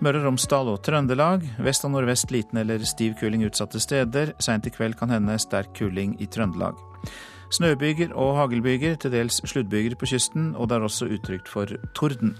[0.05, 1.41] Møre og Romsdal og Trøndelag.
[1.65, 4.35] Vest og nordvest liten eller stiv kuling utsatte steder.
[4.37, 6.77] Seint i kveld kan hende sterk kuling i Trøndelag.
[7.57, 12.35] Snøbyger og haglbyger, til dels sluddbyger på kysten, og det er også utrygt for torden.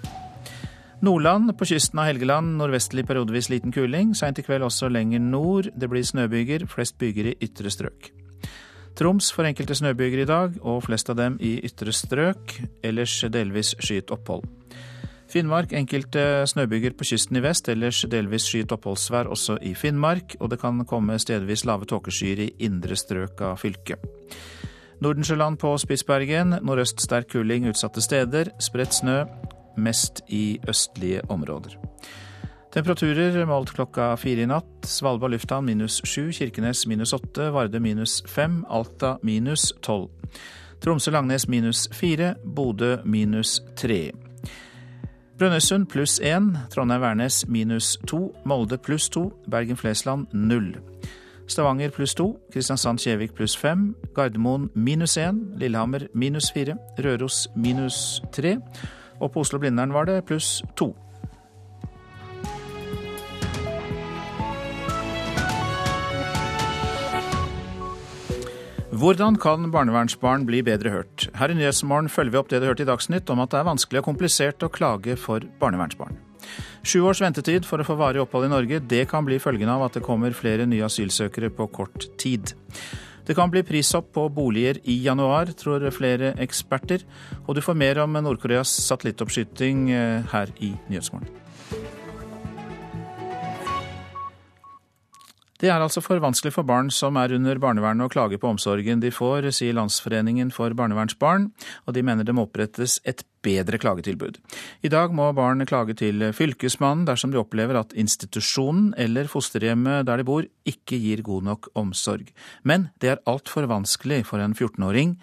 [1.01, 4.13] Nordland på kysten av Helgeland nordvestlig periodevis liten kuling.
[4.13, 5.73] Seint i kveld også lenger nord.
[5.73, 8.13] Det blir snøbyger, flest byger i ytre strøk.
[8.97, 12.55] Troms får enkelte snøbyger i dag, og flest av dem i ytre strøk.
[12.81, 14.47] Ellers delvis skyet opphold.
[15.29, 20.49] Finnmark enkelte snøbyger på kysten i vest, ellers delvis skyet oppholdsvær også i Finnmark, og
[20.49, 24.01] det kan komme stedvis lave tåkeskyer i indre strøk av fylket.
[25.03, 29.19] Nordensjøland på Spitsbergen, nordøst sterk kuling utsatte steder, spredt snø,
[29.77, 31.77] mest i østlige områder.
[32.73, 34.85] Temperaturer målt klokka fire i natt.
[34.85, 40.09] Svalbard lufthavn minus sju, Kirkenes minus åtte, Varde minus fem, Alta minus tolv.
[40.83, 44.11] Tromsø-Langnes minus fire, Bodø minus tre.
[45.37, 50.75] Brønnøysund pluss én, Trondheim-Værnes minus to, Molde pluss to, Bergen-Flesland null.
[51.47, 58.57] Stavanger pluss to, Kristiansand-Kjevik pluss fem, Gardermoen minus én, Lillehammer minus fire, Røros minus tre,
[59.21, 60.91] og på Oslo-Blindern var det pluss to.
[68.97, 71.27] Hvordan kan barnevernsbarn bli bedre hørt?
[71.37, 73.67] Her i Nyhetsmorgen følger vi opp det du hørte i Dagsnytt om at det er
[73.67, 76.17] vanskelig og komplisert å klage for barnevernsbarn.
[76.81, 79.85] Sju års ventetid for å få varig opphold i Norge, det kan bli følgen av
[79.85, 82.55] at det kommer flere nye asylsøkere på kort tid.
[83.27, 87.05] Det kan bli prishopp på boliger i januar, tror flere eksperter.
[87.45, 91.46] Og du får mer om Nord-Koreas satellittoppskyting eh, her i Nyhetsmorgen.
[95.57, 99.01] Det er altså for vanskelig for barn som er under barnevernet å klage på omsorgen
[99.01, 101.47] de får, sier Landsforeningen for barnevernsbarn,
[101.85, 104.37] og de mener det må opprettes et bedre klagetilbud.
[104.85, 110.21] I dag må barn klage til Fylkesmannen dersom de opplever at institusjonen eller fosterhjemmet der
[110.21, 112.29] de bor ikke gir god nok omsorg.
[112.61, 115.17] Men det er altfor vanskelig for en 14-åring.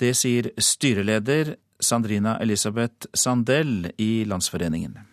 [0.00, 5.09] Det sier styreleder Sandrina Elisabeth Sandell i Landsforeningen.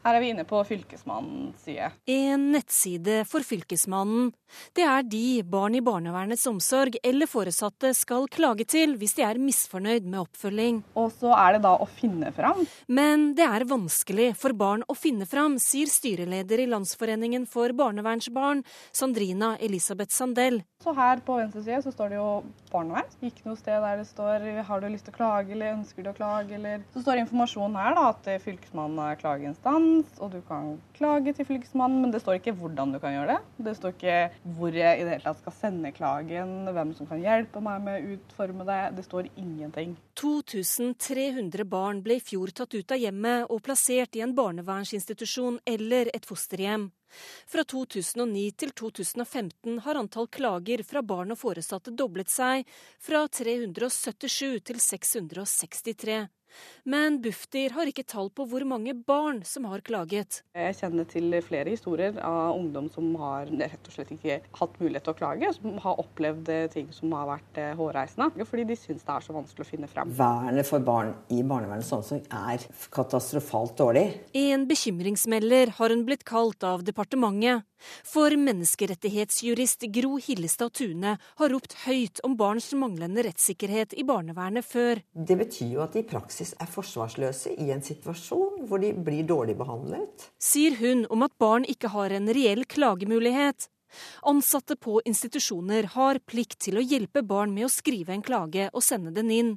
[0.00, 1.90] Her er vi inne på Fylkesmannens side.
[2.08, 4.30] En nettside for Fylkesmannen.
[4.74, 9.40] Det er de barn i barnevernets omsorg eller foresatte skal klage til hvis de er
[9.42, 10.80] misfornøyd med oppfølging.
[10.98, 12.64] Og så er det da å finne fram.
[12.88, 18.64] Men det er vanskelig for barn å finne fram, sier styreleder i Landsforeningen for barnevernsbarn,
[18.96, 20.62] Sandrina Elisabeth Sandell.
[20.80, 22.28] Så her på venstre side så står det jo
[22.72, 23.08] barnevern.
[23.20, 26.10] Ikke noe sted der det står har du lyst til å klage eller ønsker du
[26.10, 29.89] å klage eller Så står informasjonen her da at Fylkesmannen er klageinstans,
[30.20, 33.64] og du kan klage til Fylkesmannen, men det står ikke hvordan du kan gjøre det.
[33.66, 34.18] Det står ikke
[34.58, 37.98] hvor jeg i det hele tatt skal sende klagen, hvem som kan hjelpe meg med
[37.98, 38.80] å utforme det.
[38.98, 39.96] Det står ingenting.
[40.20, 46.12] 2300 barn ble i fjor tatt ut av hjemmet og plassert i en barnevernsinstitusjon eller
[46.14, 46.90] et fosterhjem.
[47.50, 52.68] Fra 2009 til 2015 har antall klager fra barn og foresatte doblet seg,
[53.00, 56.20] fra 377 til 663.
[56.84, 60.40] Men Bufdir har ikke tall på hvor mange barn som har klaget.
[60.56, 65.06] Jeg kjenner til flere historier av ungdom som har rett og slett ikke hatt mulighet
[65.06, 69.06] til å klage, som har opplevd ting som har vært eh, hårreisende, fordi de syns
[69.06, 70.14] det er så vanskelig å finne frem.
[70.18, 74.06] Vernet for barn i barnevernets omsorg er katastrofalt dårlig.
[74.36, 76.99] En bekymringsmelder har hun blitt kalt av departementet.
[78.04, 85.00] For menneskerettighetsjurist Gro Hillestad Tune har ropt høyt om barns manglende rettssikkerhet i barnevernet før.
[85.14, 89.26] Det betyr jo at de i praksis er forsvarsløse i en situasjon hvor de blir
[89.28, 90.30] dårlig behandlet.
[90.40, 93.70] Sier hun om at barn ikke har en reell klagemulighet.
[94.22, 98.84] Ansatte på institusjoner har plikt til å hjelpe barn med å skrive en klage og
[98.86, 99.56] sende den inn.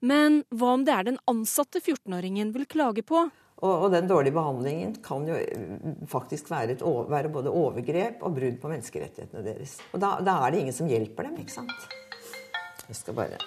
[0.00, 3.28] Men hva om det er den ansatte 14-åringen vil klage på?
[3.58, 8.36] Og, og, den dårlige behandlingen kan jo mm, faktisk være, et, være, både overgrep og
[8.36, 9.78] brudd på menneskerettighetene deres.
[9.92, 11.88] Og da, da, er det ingen som hjelper dem, ikke sant.
[12.88, 13.40] Jeg skal bare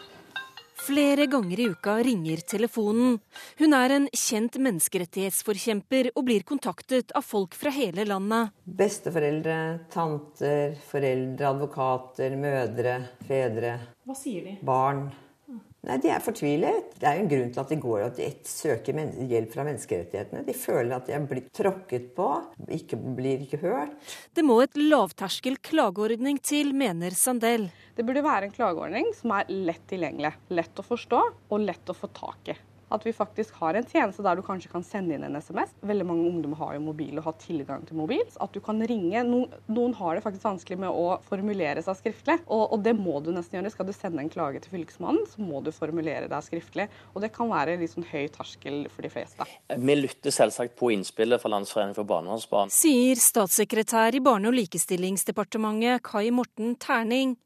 [0.81, 3.19] Flere ganger i uka ringer telefonen.
[3.59, 8.49] Hun er en kjent menneskerettighetsforkjemper og blir kontaktet av folk fra hele landet.
[8.65, 9.57] Besteforeldre,
[9.93, 12.95] tanter, foreldre, advokater, mødre,
[13.29, 13.75] fedre.
[14.09, 14.55] Hva sier de?
[14.65, 15.05] Barn.
[15.81, 16.91] Nei, De er fortvilet.
[17.01, 18.99] Det er jo en grunn til at de går og søker
[19.31, 20.43] hjelp fra menneskerettighetene.
[20.45, 22.27] De føler at de er blitt tråkket på,
[22.77, 23.95] ikke, blir ikke hørt.
[24.37, 27.71] Det må et lavterskel klageordning til, mener Sandel.
[27.97, 31.97] Det burde være en klageordning som er lett tilgjengelig, lett å forstå og lett å
[31.97, 32.57] få tak i.
[32.91, 35.73] At vi faktisk har en tjeneste der du kanskje kan sende inn en SMS.
[35.87, 38.23] Veldig mange ungdommer har jo mobil og har tilgang til mobil.
[38.43, 39.23] At du kan ringe.
[39.27, 43.19] Noen, noen har det faktisk vanskelig med å formulere seg skriftlig, og, og, det må
[43.23, 43.73] du nesten gjøre.
[43.73, 46.87] Skal du sende en klage til Fylkesmannen, så må du formulere deg skriftlig.
[47.15, 49.47] Og det kan være litt sånn høy terskel for de fleste.
[49.71, 52.73] Vi lytter selvsagt på innspillet fra Landsforeningen for barnevernsbarn.
[52.73, 57.37] Sier statssekretær i Barne- og likestillingsdepartementet Kai Morten Terning.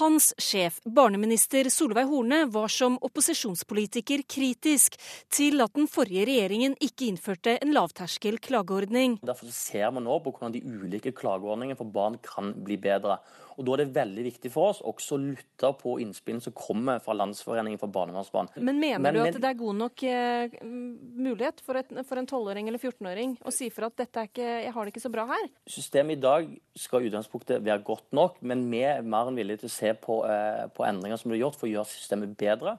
[0.00, 4.98] Hans sjef, barneminister Solveig Horne, var som opposisjonspolitiker kritisk
[5.32, 9.18] til at den forrige regjeringen ikke innførte en lavterskel klageordning.
[9.22, 13.18] Derfor ser vi nå på hvordan de ulike klageordningene for barn kan bli bedre.
[13.56, 17.02] Og Da er det veldig viktig for oss også å lytte på innspillene som kommer
[17.04, 18.52] fra Landsforeningen for barnevernsbarn.
[18.56, 22.28] Men mener men, du at det er god nok eh, mulighet for, et, for en
[22.28, 25.12] 12-åring eller 14-åring å si fra at dette er ikke, jeg har det ikke så
[25.12, 25.50] bra her?
[25.70, 29.64] Systemet i dag skal i utgangspunktet være godt nok, men vi er mer enn villige
[29.64, 32.78] til å se på, eh, på endringer som blir gjort for å gjøre systemet bedre.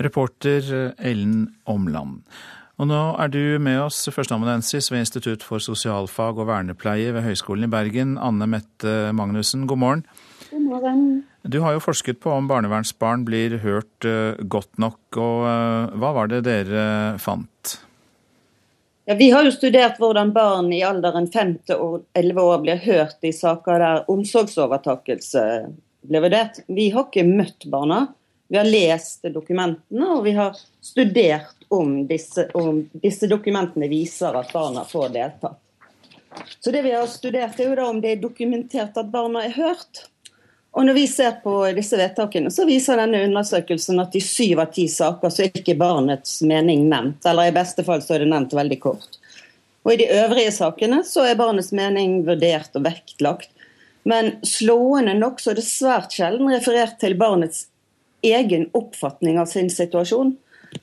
[0.00, 2.24] Reporter Ellen Omland.
[2.80, 7.66] Og nå er du med oss, førsteamanuensis ved Institutt for sosialfag og vernepleie ved Høgskolen
[7.66, 9.66] i Bergen, Anne Mette Magnussen.
[9.68, 10.04] God morgen.
[10.48, 11.02] God morgen.
[11.44, 16.14] Du har jo forsket på om barnevernsbarn blir hørt uh, godt nok, og uh, hva
[16.16, 16.86] var det dere
[17.20, 17.76] fant?
[19.04, 23.28] Ja, vi har jo studert hvordan barn i alderen 5 til 11 år blir hørt
[23.28, 25.46] i saker der omsorgsovertakelse
[26.08, 26.64] blir vurdert.
[26.72, 28.06] Vi har ikke møtt barna,
[28.48, 34.52] vi har lest dokumentene og vi har studert om disse, om disse dokumentene viser at
[34.52, 35.58] barna får deltatt.
[36.60, 39.54] Så det vi har studert er jo da om det er dokumentert at barna er
[39.54, 40.04] hørt.
[40.70, 44.74] Og når vi ser på disse vedtakene, så viser denne undersøkelsen at i syv av
[44.74, 47.26] ti saker så er ikke barnets mening nevnt.
[47.26, 49.18] Eller i beste fall så er det nevnt veldig kort.
[49.82, 53.50] Og i de øvrige sakene så er barnets mening vurdert og vektlagt.
[54.02, 57.66] Men slående nok så er det svært sjelden referert til barnets
[58.22, 60.36] egen oppfatning av sin situasjon.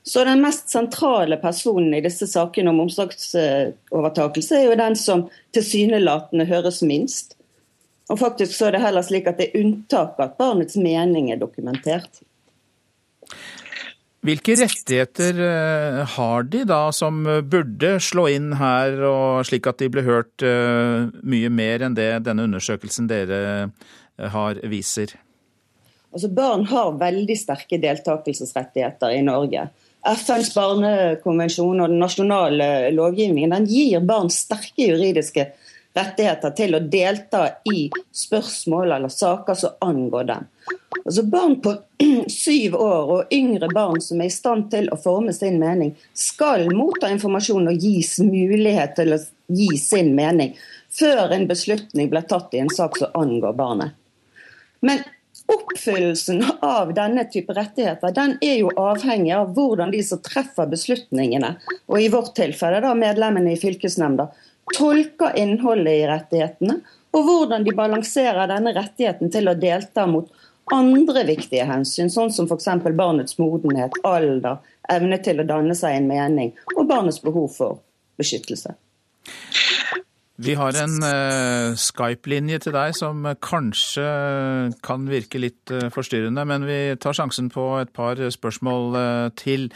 [0.07, 6.47] Så den mest sentrale personen i disse sakene om omsorgsovertakelse er jo den som tilsynelatende
[6.47, 7.35] høres minst.
[8.07, 11.41] Og faktisk så er det heller slik at det er unntak at barnets mening er
[11.41, 12.21] dokumentert.
[14.27, 19.89] Hvilke rettigheter eh, har de da som burde slå inn her, og slik at de
[19.91, 25.13] ble hørt eh, mye mer enn det denne undersøkelsen dere eh, har viser?
[26.15, 29.67] Altså Barn har veldig sterke deltakelsesrettigheter i Norge.
[30.05, 35.49] FNs barnekonvensjon og den nasjonale lovgivningen den gir barn sterke juridiske
[35.97, 40.47] rettigheter til å delta i spørsmål eller saker som angår dem.
[41.03, 41.73] Altså Barn på
[42.31, 46.67] syv år og yngre barn som er i stand til å forme sin mening, skal
[46.75, 50.53] motta informasjon og gis mulighet til å gi sin mening
[50.97, 53.95] før en beslutning blir tatt i en sak som angår barnet.
[54.85, 55.01] Men
[55.47, 61.53] Oppfyllelsen av denne type rettigheter den er jo avhengig av hvordan de som treffer beslutningene,
[61.87, 64.27] og i vårt tilfelle da medlemmene i fylkesnemnda,
[64.75, 66.81] tolker innholdet i rettighetene,
[67.15, 70.27] og hvordan de balanserer denne rettigheten til å delta mot
[70.73, 72.67] andre viktige hensyn, sånn som f.eks.
[72.91, 74.59] barnets modenhet, alder,
[74.91, 77.79] evne til å danne seg en mening og barnets behov for
[78.19, 78.75] beskyttelse.
[80.37, 84.05] Vi har en uh, Skype-linje til deg som kanskje
[84.85, 89.71] kan virke litt uh, forstyrrende, men vi tar sjansen på et par spørsmål uh, til.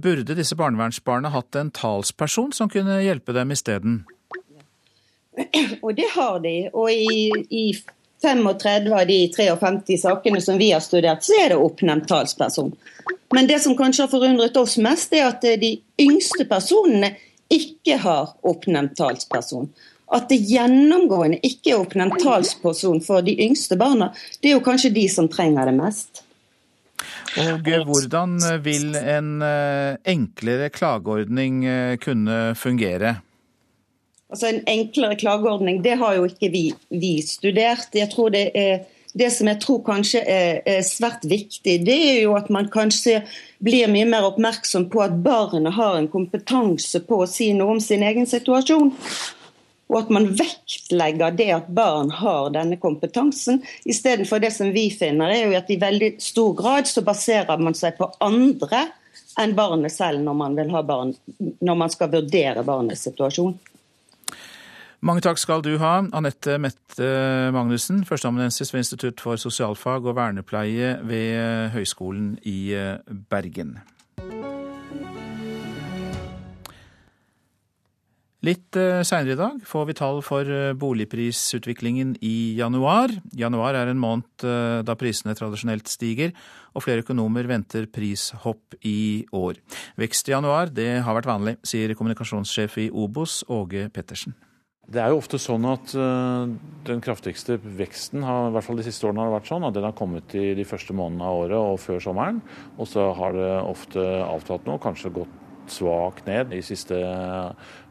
[0.00, 4.04] burde disse barnevernsbarna hatt en talsperson som kunne hjelpe dem isteden?
[5.84, 6.56] Og det har de.
[6.72, 7.66] Og i, i
[8.24, 12.72] 35 av de 53 sakene som vi har studert, så er det oppnevnt talsperson.
[13.34, 17.16] Men det som kanskje har forundret oss mest, er at de yngste personene
[17.52, 19.68] ikke har oppnevnt talsperson.
[20.14, 24.94] At det gjennomgående ikke er oppnevnt talsperson for de yngste barna, det er jo kanskje
[24.94, 26.22] de som trenger det mest.
[27.36, 33.16] Og hvordan vil en eh, enklere klageordning eh, kunne fungere?
[34.30, 37.92] Altså En enklere klageordning, det har jo ikke vi, vi studert.
[37.94, 42.18] Jeg tror det er det som jeg tror kanskje er, er, svært viktig, det er
[42.26, 43.22] jo at man kanskje
[43.64, 47.80] blir mye mer oppmerksom på at barnet har en kompetanse på å si noe om
[47.82, 48.92] sin egen situasjon.
[49.86, 55.30] Og at man vektlegger det at barn har denne kompetansen, istedenfor det som vi finner,
[55.30, 58.88] er jo at i veldig stor grad så baserer man seg på andre
[59.40, 63.54] enn barnet selv når man, barn, når man skal vurdere barnets situasjon.
[65.00, 67.10] Mange takk skal du ha, Anette Mette
[67.54, 72.72] Magnussen, førsteamanuensis ved Institutt for sosialfag og vernepleie ved Høgskolen i
[73.30, 73.76] Bergen.
[78.46, 83.10] Litt eh, seinere i dag får vi tall for eh, boligprisutviklingen i januar.
[83.34, 86.34] Januar er en måned eh, da prisene tradisjonelt stiger,
[86.76, 89.58] og flere økonomer venter prishopp i år.
[89.98, 94.36] Vekst i januar det har vært vanlig, sier kommunikasjonssjef i Obos, Åge Pettersen.
[94.86, 95.90] Det er jo ofte sånn at
[96.86, 99.86] den kraftigste veksten har, i hvert fall de siste årene har vært sånn, at den
[99.88, 102.38] har kommet i de første månedene av året og før sommeren.
[102.78, 105.42] Og så har det ofte avtatt noe, kanskje gått
[105.74, 107.00] svakt ned i siste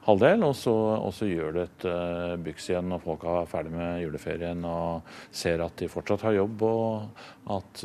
[0.05, 3.73] halvdel, og så, og så gjør det et uh, byks igjen når folk er ferdig
[3.75, 7.83] med juleferien og ser at de fortsatt har jobb og at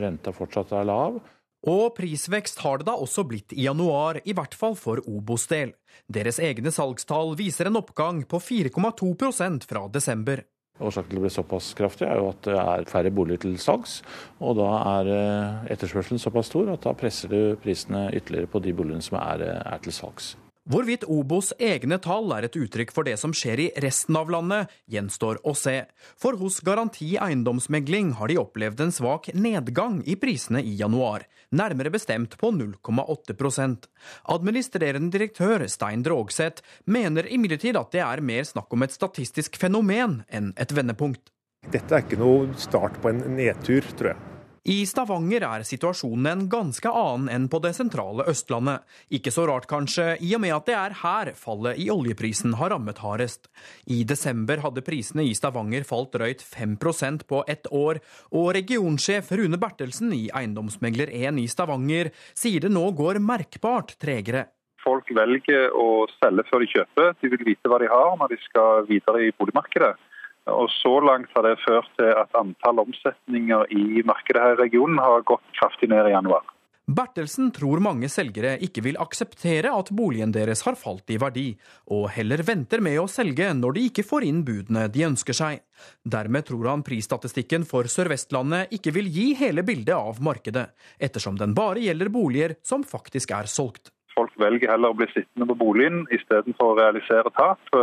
[0.00, 1.20] renta fortsatt er lav.
[1.68, 5.74] Og prisvekst har det da også blitt i januar, i hvert fall for Obos del.
[6.08, 10.46] Deres egne salgstall viser en oppgang på 4,2 fra desember.
[10.80, 13.98] Årsaken til å bli såpass kraftig er jo at det er færre boliger til salgs.
[14.40, 18.72] Og da er eh, etterspørselen såpass stor at da presser du prisene ytterligere på de
[18.72, 20.38] boligene som er, er til salgs.
[20.68, 24.68] Hvorvidt Obos egne tall er et uttrykk for det som skjer i resten av landet,
[24.92, 25.86] gjenstår å se.
[26.20, 31.90] For hos Garanti eiendomsmegling har de opplevd en svak nedgang i prisene i januar, nærmere
[31.90, 33.88] bestemt på 0,8%
[34.36, 40.20] Administrerende direktør Stein Drogseth mener imidlertid at det er mer snakk om et statistisk fenomen
[40.28, 41.32] enn et vendepunkt.
[41.72, 44.29] Dette er ikke noe start på en nedtur, tror jeg.
[44.68, 48.84] I Stavanger er situasjonen en ganske annen enn på det sentrale Østlandet.
[49.08, 52.74] Ikke så rart kanskje, i og med at det er her fallet i oljeprisen har
[52.74, 53.48] rammet hardest.
[53.88, 58.02] I desember hadde prisene i Stavanger falt drøyt 5% på ett år,
[58.36, 64.50] og regionsjef Rune Bertelsen i Eiendomsmegler1 i Stavanger sier det nå går merkbart tregere.
[64.84, 67.16] Folk velger å selge før de kjøper.
[67.20, 69.94] De vil vite hva de har når de skal videre i boligmarkedet.
[70.50, 74.98] Og Så langt har det ført til at antall omsetninger i markedet her i regionen
[75.02, 76.46] har gått kraftig ned i januar.
[76.90, 81.52] Bertelsen tror mange selgere ikke vil akseptere at boligen deres har falt i verdi,
[81.94, 85.60] og heller venter med å selge når de ikke får inn budene de ønsker seg.
[86.02, 90.66] Dermed tror han prisstatistikken for Sør-Vestlandet ikke vil gi hele bildet av markedet,
[90.98, 93.92] ettersom den bare gjelder boliger som faktisk er solgt.
[94.16, 97.78] Folk velger heller å bli sittende på boligen istedenfor å realisere tap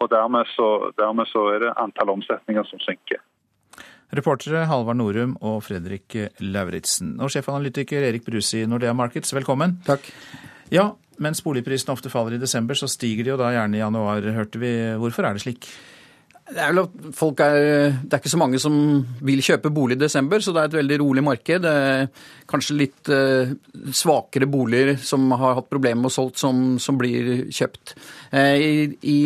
[0.00, 3.20] og dermed så, dermed så er det antall omsetninger som synker.
[4.16, 7.14] Reportere Halvard Norum og Fredrik Lauritzen.
[7.22, 9.76] Og sjefanalytiker Erik Bruse i Nordea Markets, velkommen.
[9.86, 10.08] Takk.
[10.74, 10.88] Ja,
[11.22, 14.60] mens boligprisene ofte faller i desember, så stiger de jo da gjerne i januar, hørte
[14.62, 14.72] vi.
[14.98, 15.70] Hvorfor er det slik?
[16.50, 17.56] Det er, vel at folk er,
[18.02, 18.74] det er ikke så mange som
[19.22, 21.68] vil kjøpe bolig i desember, så det er et veldig rolig marked.
[22.50, 23.52] Kanskje litt uh,
[23.94, 27.94] svakere boliger som har hatt problemer med å solgt, som, som blir kjøpt.
[28.34, 28.72] Uh, i,
[29.06, 29.20] i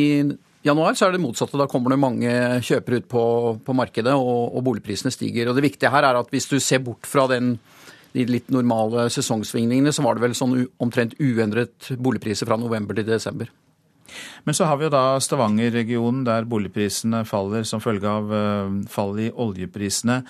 [0.65, 1.59] januar så er det motsatte.
[1.61, 2.35] Da kommer det mange
[2.65, 3.25] kjøpere ut på,
[3.67, 5.51] på markedet, og, og, boligprisene stiger.
[5.51, 7.59] Og Det viktige her er at hvis du ser bort fra den,
[8.15, 13.09] de litt normale sesongsvingningene, så var det vel sånn omtrent uendret boligpriser fra november til
[13.09, 13.53] desember.
[14.47, 19.17] Men så har vi jo da Stavanger-regionen, der boligprisene faller som følge av uh, fall
[19.19, 20.21] i oljeprisene.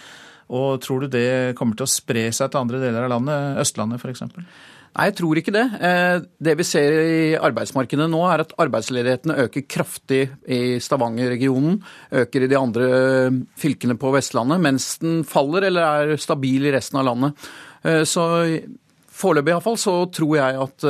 [0.55, 4.01] Og Tror du det kommer til å spre seg til andre deler av landet, Østlandet
[4.01, 4.25] f.eks.?
[4.95, 5.65] Nei, jeg tror ikke det.
[5.83, 11.81] Eh, det vi ser i arbeidsmarkedet nå, er at arbeidsledigheten øker kraftig i Stavanger-regionen.
[12.23, 12.87] Øker i de andre
[13.59, 17.51] fylkene på Vestlandet, mens den faller eller er stabil i resten av landet.
[17.83, 18.25] Eh, så
[19.15, 20.85] Foreløpig iallfall så tror jeg at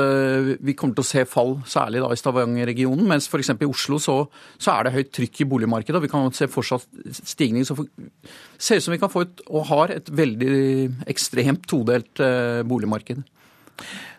[0.65, 3.05] vi kommer til å se fall, særlig da i Stavanger-regionen.
[3.05, 3.51] Mens f.eks.
[3.53, 4.15] i Oslo så,
[4.57, 5.99] så, er det høyt trykk i boligmarkedet.
[5.99, 6.89] og Vi kan se fortsatt
[7.21, 7.67] stigning.
[7.69, 7.91] Så for,
[8.57, 10.57] ser ut som vi kan få et, og har et veldig
[11.13, 12.25] ekstremt todelt
[12.65, 13.21] boligmarked.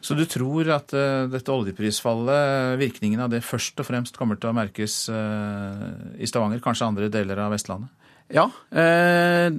[0.03, 4.51] Så du tror at uh, dette oljeprisfallet, virkningen av det først og fremst kommer til
[4.51, 5.85] å merkes uh,
[6.19, 7.91] i Stavanger, kanskje andre deler av Vestlandet?
[8.33, 8.49] Ja.
[8.73, 9.55] Uh,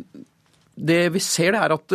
[0.77, 1.93] det vi ser det er at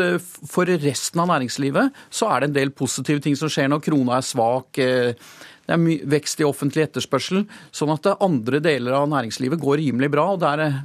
[0.50, 4.16] For resten av næringslivet så er det en del positive ting som skjer når krona
[4.18, 4.72] er svak.
[4.74, 7.44] Det er vekst i offentlig etterspørsel.
[7.70, 10.32] Sånn at andre deler av næringslivet går rimelig bra.
[10.34, 10.82] og Det, er,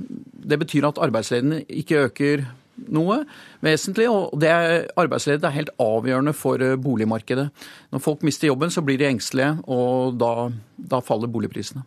[0.53, 2.45] det betyr at arbeidsledigheten ikke øker
[2.93, 3.23] noe
[3.65, 4.09] vesentlig.
[4.11, 7.49] og det er, Arbeidsledighet er helt avgjørende for eh, boligmarkedet.
[7.95, 11.87] Når folk mister jobben, så blir de engstelige, og da, da faller boligprisene.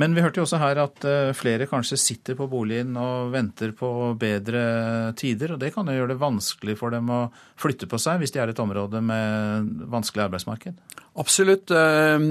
[0.00, 3.74] Men vi hørte jo også her at eh, flere kanskje sitter på boligen og venter
[3.76, 4.62] på bedre
[5.18, 5.54] tider.
[5.54, 7.26] og Det kan jo gjøre det vanskelig for dem å
[7.60, 10.78] flytte på seg hvis de er i et område med vanskelig arbeidsmarked?
[11.20, 11.74] Absolutt.
[11.74, 12.30] Eh,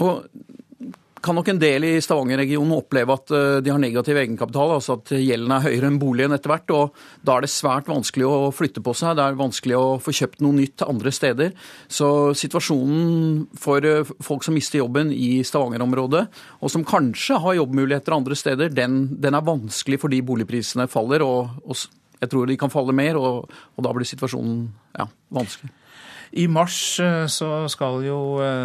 [0.00, 0.10] nå
[1.22, 5.12] kan nok en del i Stavanger-regionen oppleve at eh, de har negativ egenkapital, altså at
[5.12, 6.72] gjelden er høyere enn boligen etter hvert.
[6.72, 6.96] og
[7.26, 9.18] Da er det svært vanskelig å flytte på seg.
[9.18, 11.52] Det er vanskelig å få kjøpt noe nytt andre steder.
[11.92, 12.10] Så
[12.40, 16.24] situasjonen for eh, folk som mister jobben i Stavanger-området,
[16.60, 21.24] og som kanskje har jobbmuligheter andre steder, den, den er vanskelig fordi boligprisene faller.
[21.26, 21.84] og, og
[22.20, 24.64] jeg tror de kan falle mer, og, og da blir situasjonen
[24.98, 25.72] ja, vanskelig.
[26.40, 28.20] I mars eh, så skal jo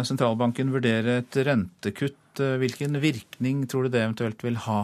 [0.06, 4.80] sentralbanken vurdere et rentekutt Eh, hvilken virkning tror du det eventuelt vil ha?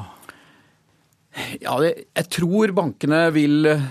[1.63, 3.85] Ja, Jeg tror bankene vil eh,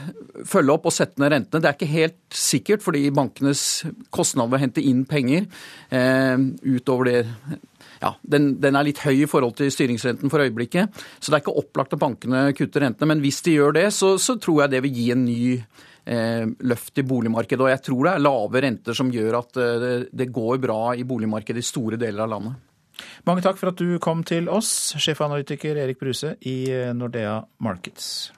[0.46, 1.62] følge opp og sette ned rentene.
[1.62, 3.84] Det er ikke helt sikkert, fordi bankenes
[4.14, 5.48] kostnader ved å hente inn penger
[5.90, 6.38] eh,
[6.70, 7.20] utover det
[8.02, 10.90] ja, den, den, er litt høy i forhold til styringsrenten for øyeblikket.
[11.20, 13.10] Så det er ikke opplagt at bankene kutter rentene.
[13.14, 16.46] Men hvis de gjør det, så, så tror jeg det vil gi en ny eh,
[16.66, 17.62] løft i boligmarkedet.
[17.62, 20.82] Og jeg tror det er lave renter som gjør at eh, det, det går bra
[20.98, 22.68] i boligmarkedet i store deler av landet.
[23.28, 28.32] Mange takk for at du kom til oss, sjefanalytiker Erik Bruse i eh, Nordea Markets.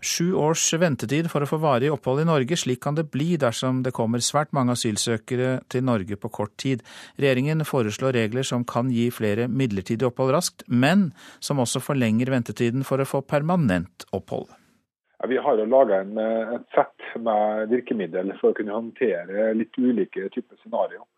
[0.00, 3.82] Sju års ventetid for å få varig opphold i Norge, slik kan det bli dersom
[3.84, 6.84] det kommer svært mange asylsøkere til Norge på kort tid.
[7.20, 11.10] Regjeringen foreslår regler som kan gi flere midlertidig opphold raskt, men
[11.40, 14.48] som også forlenger ventetiden for å få permanent opphold.
[15.28, 20.60] Vi har laga eh, et sett med virkemidler for å kunne håndtere litt ulike typer
[20.60, 21.08] scenarioer.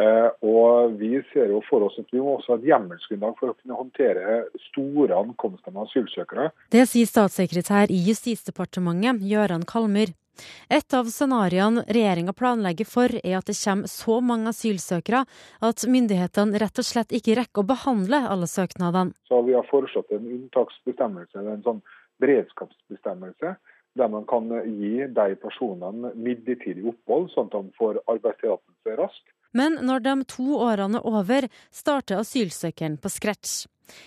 [0.00, 3.52] Eh, og Vi ser jo for oss at vi må også ha et hjemmelsgrunnlag for
[3.52, 4.40] å kunne håndtere
[4.70, 6.50] store ankomster med asylsøkere.
[6.72, 10.14] Det sier statssekretær i Justisdepartementet, Gøran Kalmyr.
[10.72, 15.26] Et av scenarioene regjeringa planlegger for, er at det kommer så mange asylsøkere
[15.68, 19.12] at myndighetene rett og slett ikke rekker å behandle alle søknadene.
[19.28, 21.82] Så Vi har foreslått en unntaksbestemmelse, en sånn
[22.22, 23.56] beredskapsbestemmelse,
[24.00, 29.26] der man kan gi de personene midlertidig opphold, sånn at de får arbeidstillatelse raskt.
[29.52, 33.66] Men når de to årene er over, starter asylsøkeren på scratch.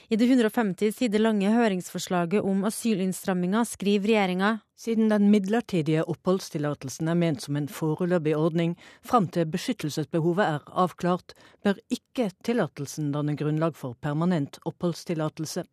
[0.09, 7.19] I det 150 sider lange høringsforslaget om asylinnstramminga skriver regjeringa siden den midlertidige oppholdstillatelsen er
[7.19, 8.73] ment som en foreløpig ordning
[9.05, 15.65] fram til beskyttelsesbehovet er avklart, bør ikke tillatelsen danne grunnlag for permanent oppholdstillatelse.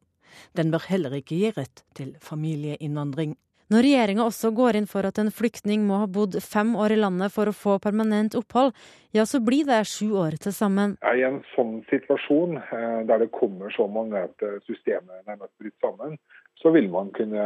[0.57, 3.37] Den bør heller ikke gi rett til familieinnvandring.
[3.71, 7.01] Når regjeringa også går inn for at en flyktning må ha bodd fem år i
[7.01, 8.75] landet for å få permanent opphold,
[9.15, 10.97] ja, så blir det sju år til sammen.
[11.05, 15.79] I en sånn situasjon, eh, der det kommer så mange at eh, systemet nærmest bryter
[15.85, 16.17] sammen,
[16.63, 17.43] så vil man kunne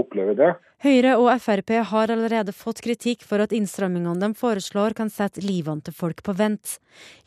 [0.00, 0.50] oppleve det.
[0.84, 5.84] Høyre og Frp har allerede fått kritikk for at innstrammingene de foreslår kan sette livene
[5.84, 6.78] til folk på vent.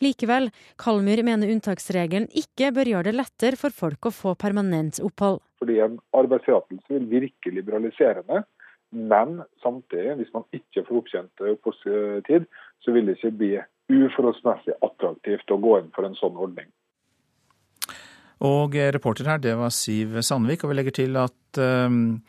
[0.03, 0.49] Likevel,
[0.81, 5.43] Kalmyr mener unntaksregelen ikke bør gjøre det lettere for folk å få permanent opphold.
[5.59, 8.43] Fordi en arbeidstillatelse vil virke liberaliserende.
[8.91, 12.45] Men samtidig, hvis man ikke får opptjent oppholdstid,
[12.79, 13.53] så vil det ikke bli
[13.91, 16.69] uforholdsmessig attraktivt å gå inn for en sånn ordning.
[18.47, 20.63] Og reporter her, det var Siv Sandvik.
[20.63, 22.19] Og vi legger til at um,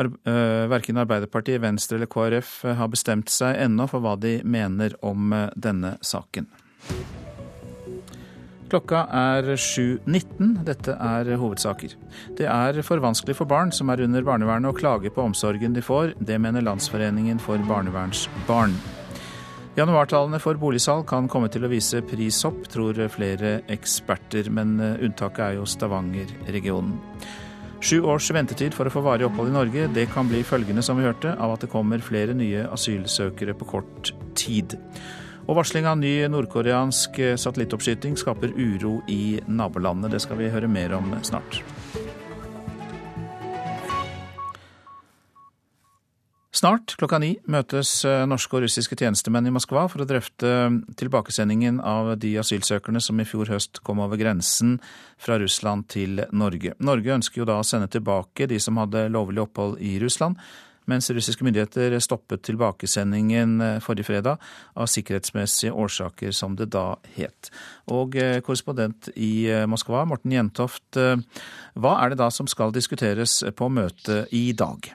[0.00, 5.36] uh, verken Arbeiderpartiet, Venstre eller KrF har bestemt seg ennå for hva de mener om
[5.36, 6.48] uh, denne saken.
[8.72, 10.64] Klokka er 7.19.
[10.66, 11.94] Dette er hovedsaker.
[12.38, 15.84] Det er for vanskelig for barn som er under barnevernet å klage på omsorgen de
[15.84, 16.14] får.
[16.18, 18.76] Det mener Landsforeningen for barnevernsbarn.
[19.74, 25.42] Januartallene for boligsalg kan komme til å vise prishopp, tror flere eksperter, men eh, unntaket
[25.48, 26.94] er jo Stavanger-regionen.
[27.84, 30.96] Sju års ventetid for å få varig opphold i Norge, det kan bli følgende, som
[30.96, 34.78] vi hørte, av at det kommer flere nye asylsøkere på kort tid.
[35.44, 40.14] Og varsling av ny nordkoreansk satellittoppskyting skaper uro i nabolandet.
[40.16, 41.60] Det skal vi høre mer om snart.
[46.54, 50.76] Snart klokka ni møtes eh, norske og russiske tjenestemenn i Moskva for å drøfte eh,
[51.00, 54.76] tilbakesendingen av de asylsøkerne som i fjor høst kom over grensen
[55.18, 56.76] fra Russland til Norge.
[56.78, 60.38] Norge ønsker jo da å sende tilbake de som hadde lovlig opphold i Russland,
[60.90, 64.42] mens russiske myndigheter stoppet tilbakesendingen eh, forrige fredag
[64.74, 67.50] av sikkerhetsmessige årsaker, som det da het.
[67.92, 68.16] Og
[68.46, 74.46] korrespondent i Moskva, Morten Jentoft, hva er det da som skal diskuteres på møtet i
[74.56, 74.88] dag?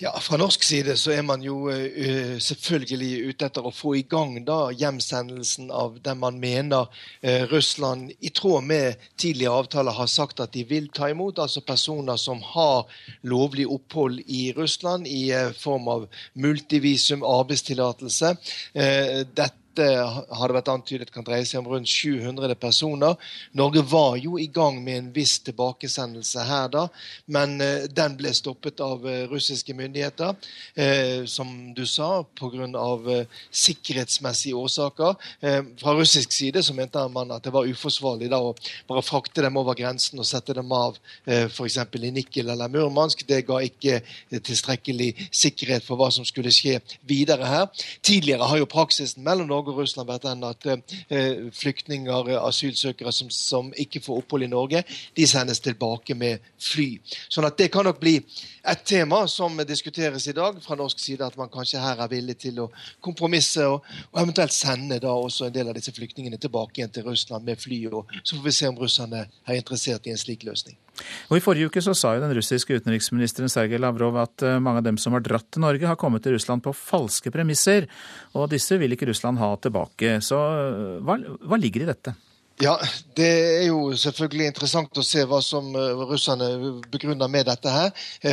[0.00, 4.04] Ja, Fra norsk side så er man jo uh, selvfølgelig ute etter å få i
[4.08, 10.08] gang da hjemsendelsen av den man mener uh, Russland, i tråd med tidligere avtaler, har
[10.10, 11.40] sagt at de vil ta imot.
[11.42, 12.86] Altså personer som har
[13.28, 18.34] lovlig opphold i Russland i uh, form av multivisum, arbeidstillatelse.
[18.76, 23.16] dette dette har det vært antydet kan dreie seg om rundt 700 personer.
[23.56, 26.86] Norge var jo i gang med en viss tilbakesendelse her da,
[27.32, 27.56] men
[27.92, 30.34] den ble stoppet av russiske myndigheter,
[31.28, 33.24] som du sa, pga.
[33.50, 35.16] sikkerhetsmessige årsaker.
[35.80, 38.54] Fra russisk side så mente man at det var uforsvarlig da å
[38.88, 40.96] bare frakte dem over grensen og sette dem av
[41.26, 41.78] f.eks.
[41.78, 43.26] i Nikel eller Murmansk.
[43.28, 44.00] Det ga ikke
[44.30, 47.86] tilstrekkelig sikkerhet for hva som skulle skje videre her.
[48.02, 53.30] Tidligere har jo praksisen mellom Norge og Russland vært den at eh, flyktninger, asylsøkere som,
[53.32, 54.82] som, ikke får opphold i Norge,
[55.16, 56.88] de sendes tilbake med fly.
[57.32, 58.16] Sånn at det kan nok bli
[58.66, 62.38] et tema som diskuteres i dag fra norsk side, at man kanskje her er villig
[62.46, 62.70] til å
[63.04, 67.06] kompromisse og, og eventuelt sende da også en del av disse flyktningene tilbake igjen til
[67.10, 67.86] Russland med fly.
[67.92, 70.78] og Så får vi se om russerne er interessert i en slik løsning.
[71.30, 74.82] Og I forrige uke så sa jo den russiske utenriksministeren Sergej Lavrov at eh, mange
[74.82, 77.88] av dem som har dratt til Norge, har kommet til Russland på falske premisser,
[78.36, 80.18] og disse vil ikke Russland ha tilbake.
[80.24, 82.16] Så eh, hva, hva ligger i dette?
[82.56, 82.78] Ja,
[83.16, 86.48] Det er jo selvfølgelig interessant å se hva som eh, russerne
[86.92, 87.68] begrunner med dette.
[87.68, 87.90] her.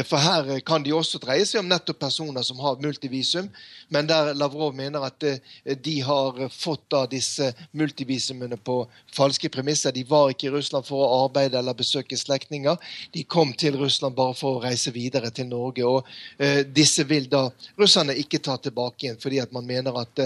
[0.08, 3.50] For her kan de også dreie seg om nettopp personer som har multivisum,
[3.94, 8.80] men der Lavrov mener at eh, de har fått da disse multivisumene på
[9.14, 9.94] falske premisser.
[9.96, 12.78] De var ikke i Russland for å arbeide eller besøke slektninger.
[13.14, 15.86] De kom til Russland bare for å reise videre til Norge.
[15.86, 16.08] og
[16.74, 17.46] Disse vil da
[17.80, 20.22] russerne ikke ta tilbake igjen, fordi at man mener at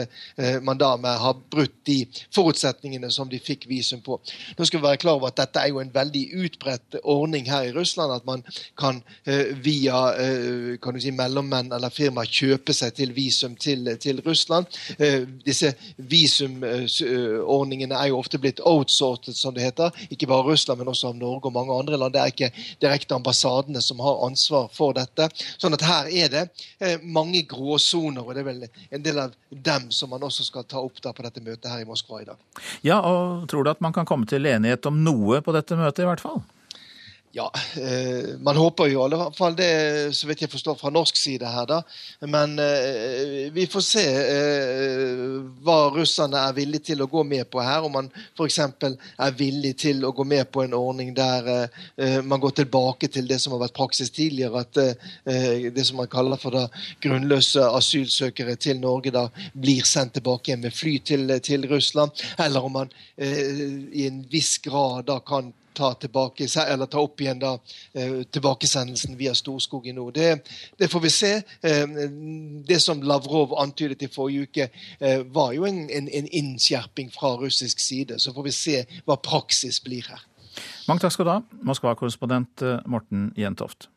[0.64, 2.00] man dermed har brutt de
[2.36, 4.20] forutsetningene som de fikk visum på.
[4.58, 7.68] Nå skal vi være klar over at Dette er jo en veldig utbredt ordning her
[7.68, 8.14] i Russland.
[8.14, 8.44] At man
[8.78, 14.22] kan eh, via eh, kan si, mellommenn eller firma kjøpe seg til visum til, til
[14.26, 14.68] Russland.
[14.98, 19.94] Eh, disse visumordningene er jo ofte blitt outsorted, som det heter.
[20.10, 22.16] Ikke bare Russland, men også av Norge og mange andre land.
[22.16, 22.52] Det er ikke
[22.84, 25.30] direkte ambassadene som har ansvar for dette.
[25.58, 26.46] Sånn at her er det
[27.04, 30.82] mange gråsoner, og det er vel en del av dem som man også skal ta
[30.84, 32.40] opp da på dette møtet her i Moskva i dag.
[32.86, 36.06] Ja, og tror du at man kan komme til enighet om noe på dette møtet,
[36.06, 36.42] i hvert fall?
[37.38, 39.70] Ja, eh, man håper jo i alle fall det,
[40.18, 41.76] så vidt jeg forstår, fra norsk side her, da.
[42.26, 45.20] Men eh, vi får se eh,
[45.62, 47.86] hva russerne er villige til å gå med på her.
[47.86, 48.58] Om man f.eks.
[48.58, 53.30] er villig til å gå med på en ordning der eh, man går tilbake til
[53.30, 54.66] det som har vært praksis tidligere.
[54.66, 56.66] At eh, det som man kaller for da
[57.06, 62.18] grunnløse asylsøkere til Norge da blir sendt tilbake igjen med fly til, til Russland.
[62.42, 63.54] Eller om man eh,
[63.94, 67.54] i en viss grad da kan ta, tilbake, ta opp igjen da,
[67.94, 70.14] eh, tilbakesendelsen via Storskog i nord.
[70.18, 70.42] Det,
[70.78, 71.34] det, får vi se.
[71.62, 71.86] Eh,
[72.68, 74.70] det som Lavrov antydet i forrige uke,
[75.00, 78.20] eh, var jo en, en, en innskjerping fra russisk side.
[78.20, 80.24] Så får vi se hva praksis blir her.
[80.88, 83.92] Mange takk skal du ha, Moskva-korrespondent Morten Jentoft.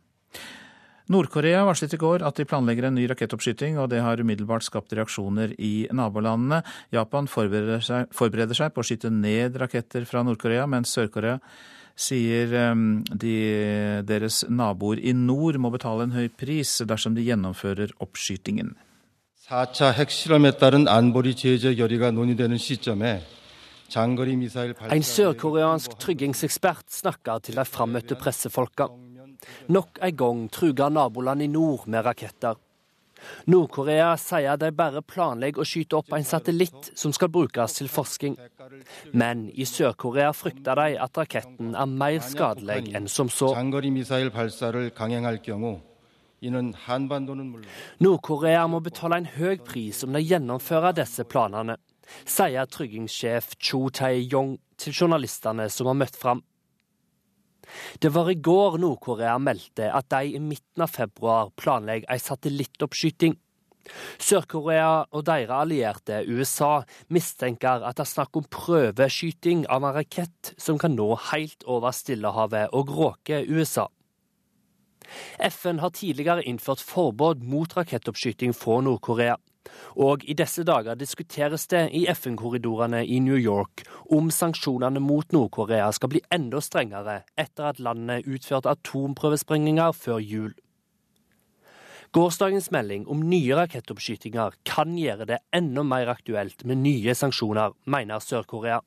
[1.10, 4.94] Nord-Korea varslet i går at de planlegger en ny rakettoppskyting, og det har umiddelbart skapt
[4.98, 6.64] reaksjoner i nabolandene.
[6.96, 11.38] Japan forbereder seg, forbereder seg på å skyte ned raketter fra Nord-Korea, mens Sør-Korea
[11.96, 13.36] sier ehm, de,
[14.04, 18.76] deres naboer i nord må betale en høy pris dersom de gjennomfører oppskytingen.
[19.46, 23.22] 4차 핵실험에 따른 안보리 제재 결의가 논의되는 시점에
[24.90, 28.90] en sørkoreansk tryggingsekspert snakker til de frammøtte pressefolka.
[29.69, 32.59] Nok en gang truger naboland i nord med raketter.
[33.45, 38.37] Nord-Korea sier de bare planlegger å skyte opp en satellitt som skal brukes til forskning.
[39.13, 43.53] Men i Sør-Korea frykter de at raketten er mer skadelig enn som så.
[48.01, 51.77] Nord-Korea må betale en høy pris om de gjennomfører disse planene,
[52.25, 56.41] sier tryggingssjef Cho Tae-yong til journalistene som har møtt fram.
[58.01, 63.37] Det var i går Nord-Korea meldte at de i midten av februar planlegger ei satellittoppskyting.
[64.21, 70.53] Sør-Korea og deres allierte USA mistenker at det er snakk om prøveskyting av en rakett
[70.61, 73.89] som kan nå helt over Stillehavet og råke USA.
[75.43, 79.39] FN har tidligere innført forbud mot rakettoppskyting fra Nord-Korea.
[80.01, 85.91] Og i disse dager diskuteres det i FN-korridorene i New York om sanksjonene mot Nord-Korea
[85.93, 90.53] skal bli enda strengere etter at landet utførte atomprøvesprengninger før jul.
[92.11, 98.19] Gårsdagens melding om nye rakettoppskytinger kan gjøre det enda mer aktuelt med nye sanksjoner, mener
[98.19, 98.81] Sør-Korea.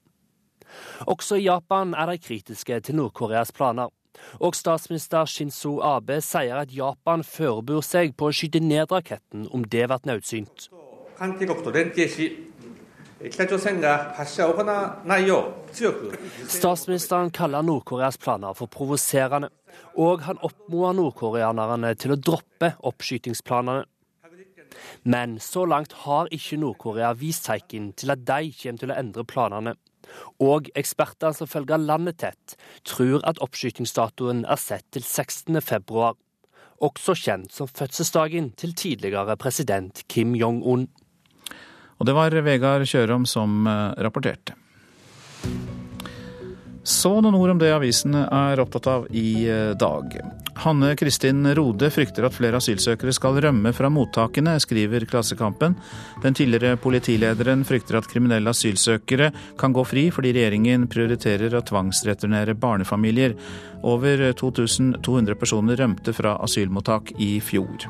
[1.08, 3.94] Også i Japan er de kritiske til Nord-Koreas planer.
[4.40, 9.66] Og statsminister Shinzo Abe sier at Japan forbereder seg på å skyte ned raketten om
[9.66, 10.70] det blir nødsynt.
[16.58, 19.50] Statsministeren kaller Nord-Koreas planer for provoserende,
[19.96, 23.86] og han oppmoder nordkoreanerne til å droppe oppskytingsplanene.
[25.04, 29.26] Men så langt har ikke Nord-Korea vist tegn til at de kommer til å endre
[29.28, 29.76] planene.
[30.44, 35.62] Og eksperter som følger landet tett, tror at oppskytingsdatoen er sett til 16.
[35.62, 36.18] februar.
[36.84, 40.90] Også kjent som fødselsdagen til tidligere president Kim Jong-un.
[42.00, 44.58] Og det var Vegard Kjørom som eh, rapporterte.
[46.84, 50.18] Så noen ord om det avisene er opptatt av i eh, dag.
[50.66, 55.78] Hanne Kristin Rode frykter at flere asylsøkere skal rømme fra mottakene, skriver Klassekampen.
[56.26, 62.58] Den tidligere politilederen frykter at kriminelle asylsøkere kan gå fri fordi regjeringen prioriterer å tvangsreturnere
[62.60, 63.38] barnefamilier.
[63.88, 67.88] Over 2200 personer rømte fra asylmottak i fjor.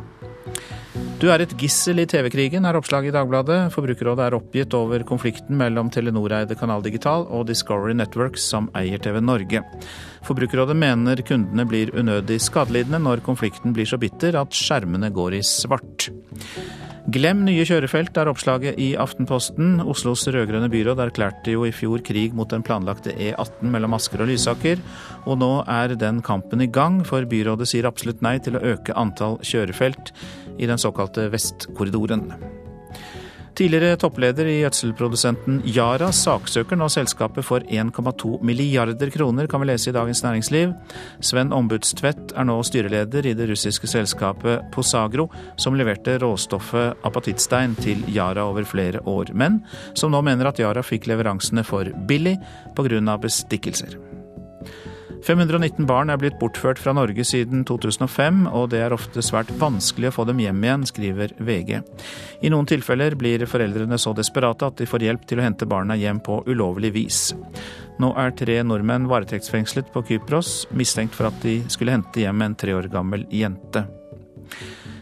[1.22, 3.60] Du er et gissel i TV-krigen, er oppslaget i Dagbladet.
[3.72, 9.22] Forbrukerrådet er oppgitt over konflikten mellom Telenor-eide Kanal Digital og Discovery Networks, som eier TV
[9.24, 9.64] Norge.
[10.28, 15.44] Forbrukerrådet mener kundene blir unødig skadelidende når konflikten blir så bitter at skjermene går i
[15.48, 16.10] svart.
[17.12, 19.82] Glem nye kjørefelt, er oppslaget i Aftenposten.
[19.91, 24.32] Oslos rød-grønne byråd erklærte jo i fjor krig mot den planlagte E18 mellom Asker og
[24.32, 24.80] Lysaker,
[25.28, 28.95] og nå er den kampen i gang, for byrådet sier absolutt nei til å øke
[28.95, 30.16] antall kjørefelt
[30.56, 32.30] i den såkalte Vestkorridoren.
[33.54, 39.91] Tidligere toppleder i gjødselprodusenten Yara saksøker nå selskapet for 1,2 milliarder kroner, kan vi lese
[39.91, 40.72] i Dagens Næringsliv.
[41.22, 48.01] Sven Ombudstvedt er nå styreleder i det russiske selskapet Posagro, som leverte råstoffet apatittstein til
[48.10, 49.62] Yara over flere år, men
[49.93, 52.39] som nå mener at Yara fikk leveransene for billig
[52.74, 53.18] pga.
[53.22, 54.12] bestikkelser.
[55.24, 60.10] 519 barn er blitt bortført fra Norge siden 2005, og det er ofte svært vanskelig
[60.10, 61.78] å få dem hjem igjen, skriver VG.
[62.44, 65.96] I noen tilfeller blir foreldrene så desperate at de får hjelp til å hente barna
[65.96, 67.22] hjem på ulovlig vis.
[68.04, 72.60] Nå er tre nordmenn varetektsfengslet på Kypros, mistenkt for at de skulle hente hjem en
[72.60, 73.88] tre år gammel jente.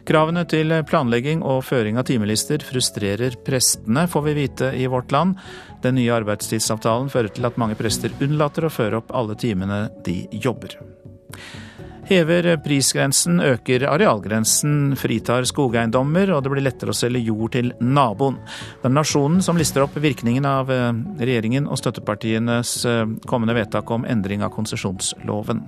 [0.07, 5.37] Kravene til planlegging og føring av timelister frustrerer prestene, får vi vite i Vårt Land.
[5.83, 10.23] Den nye arbeidstidsavtalen fører til at mange prester unnlater å føre opp alle timene de
[10.31, 10.77] jobber.
[12.11, 18.39] Hever prisgrensen, øker arealgrensen, fritar skogeiendommer, og det blir lettere å selge jord til naboen.
[18.81, 20.89] Det er Nasjonen som lister opp virkningen av eh,
[21.21, 25.63] regjeringen og støttepartienes eh, kommende vedtak om endring av konsesjonsloven.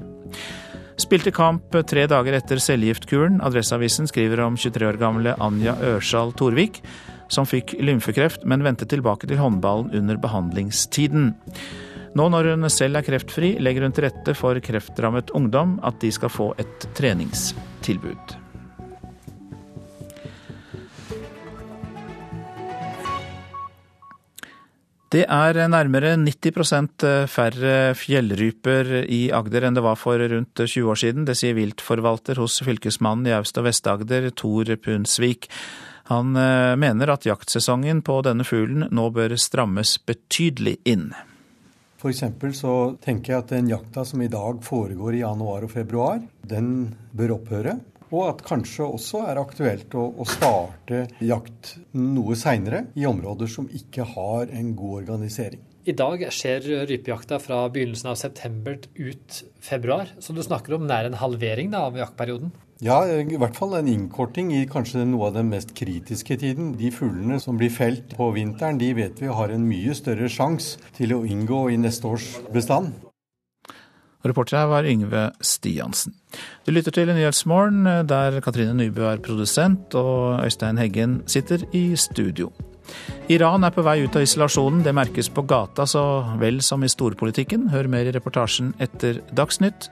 [1.02, 3.40] Spilte kamp tre dager etter cellegiftkuren.
[3.46, 6.82] Adresseavisen skriver om 23 år gamle Anja Ørsal Torvik,
[7.34, 11.34] som fikk lymfekreft, men vendte tilbake til håndballen under behandlingstiden.
[12.14, 16.14] Nå når hun selv er kreftfri, legger hun til rette for kreftrammet ungdom at de
[16.14, 18.43] skal få et treningstilbud.
[25.14, 30.98] Det er nærmere 90% færre fjellryper i Agder enn det var for rundt 20 år
[30.98, 31.28] siden.
[31.28, 35.52] Det sier viltforvalter hos fylkesmannen i Aust- og Vest-Agder, Tor Punsvik.
[36.10, 41.12] Han eh, mener at jaktsesongen på denne fuglen nå bør strammes betydelig inn.
[42.02, 42.26] F.eks.
[42.58, 46.90] så tenker jeg at den jakta som i dag foregår i januar og februar, den
[47.14, 47.78] bør opphøre.
[48.14, 53.70] Og at kanskje også er aktuelt å, å starte jakt noe seinere i områder som
[53.74, 55.64] ikke har en god organisering.
[55.84, 61.10] I dag skjer rypejakta fra begynnelsen av september ut februar, så du snakker om nær
[61.10, 62.54] en halvering da, av jaktperioden?
[62.84, 66.74] Ja, i hvert fall en innkorting i kanskje noe av den mest kritiske tiden.
[66.80, 70.80] De fuglene som blir felt på vinteren, de vet vi har en mye større sjanse
[70.98, 72.92] til å inngå i neste års bestand.
[74.24, 76.16] Reporter her var Yngve Stiansen.
[76.66, 82.52] Du lytter til Nyhetsmorgen, der Katrine Nybø er produsent og Øystein Heggen sitter i studio.
[83.32, 84.84] Iran er på vei ut av isolasjonen.
[84.84, 86.04] Det merkes på gata så
[86.42, 87.70] vel som i storpolitikken.
[87.72, 89.90] Hør mer i reportasjen etter Dagsnytt.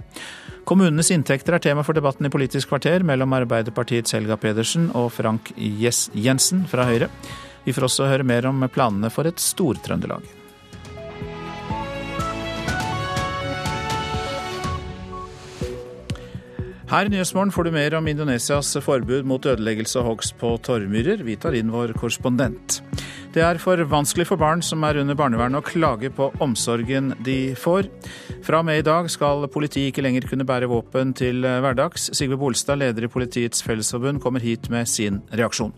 [0.68, 5.54] Kommunenes inntekter er tema for debatten i Politisk kvarter mellom Arbeiderpartiets Helga Pedersen og Frank
[5.58, 7.10] Jensen fra Høyre.
[7.66, 10.41] Vi får også høre mer om planene for et Stor-Trøndelag.
[16.92, 21.22] Her i Nyhetsmorgen får du mer om Indonesias forbud mot ødeleggelse og hogst på torvmyrer.
[21.24, 22.82] Vi tar inn vår korrespondent.
[23.32, 27.56] Det er for vanskelig for barn som er under barnevernet å klage på omsorgen de
[27.56, 27.88] får.
[28.44, 32.10] Fra og med i dag skal politiet ikke lenger kunne bære våpen til hverdags.
[32.12, 35.72] Sigve Bolstad, leder i Politiets Fellesforbund, kommer hit med sin reaksjon.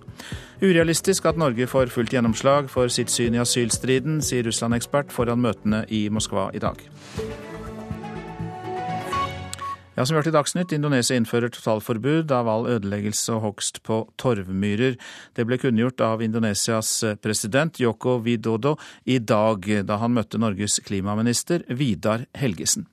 [0.65, 5.85] Urealistisk at Norge får fullt gjennomslag for sitt syn i asylstriden, sier Russland-ekspert foran møtene
[5.93, 6.81] i Moskva i dag.
[9.93, 13.99] Ja, som vi hørte i Dagsnytt, Indonesia innfører totalforbud av all ødeleggelse og hogst på
[14.17, 14.95] torvmyrer.
[15.37, 16.89] Det ble kunngjort av Indonesias
[17.21, 18.73] president Yoko Widodo
[19.05, 22.87] i dag, da han møtte Norges klimaminister Vidar Helgesen.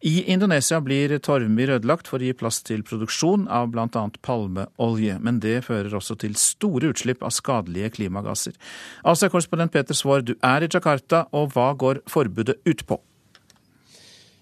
[0.00, 4.06] I Indonesia blir torvmyr ødelagt for å gi plass til produksjon av bl.a.
[4.24, 8.56] palmeolje, men det fører også til store utslipp av skadelige klimagasser.
[9.04, 13.02] Asia-korrespondent Peter Svaar, du er i Jakarta, og hva går forbudet ut på?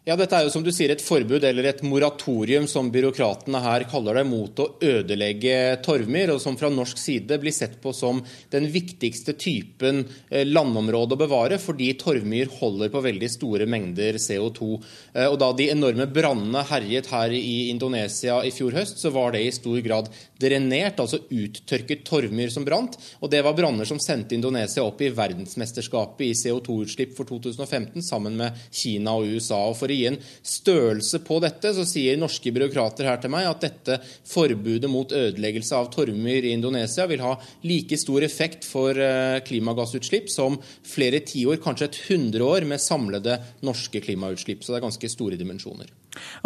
[0.08, 3.82] Ja, Dette er jo som du sier et forbud eller et moratorium, som byråkratene her
[3.90, 8.22] kaller det, mot å ødelegge torvmyr, og som fra norsk side blir sett på som
[8.48, 14.68] den viktigste typen eh, landområde å bevare, fordi torvmyr holder på veldig store mengder CO2.
[15.12, 19.36] Eh, og Da de enorme brannene herjet her i Indonesia i fjor høst, så var
[19.36, 20.08] det i stor grad
[20.40, 22.96] drenert, altså uttørket torvmyr som brant.
[23.20, 28.40] Og det var branner som sendte Indonesia opp i verdensmesterskapet i CO2-utslipp for 2015, sammen
[28.40, 29.66] med Kina og USA.
[29.68, 33.48] og for å gi en størrelse på dette, så sier norske byråkrater her til meg
[33.50, 37.34] at dette forbudet mot ødeleggelse av torvmyr i Indonesia vil ha
[37.66, 43.38] like stor effekt for eh, klimagassutslipp som flere tiår, kanskje et hundre år med samlede
[43.66, 44.64] norske klimautslipp.
[44.64, 45.92] Så det er ganske store dimensjoner.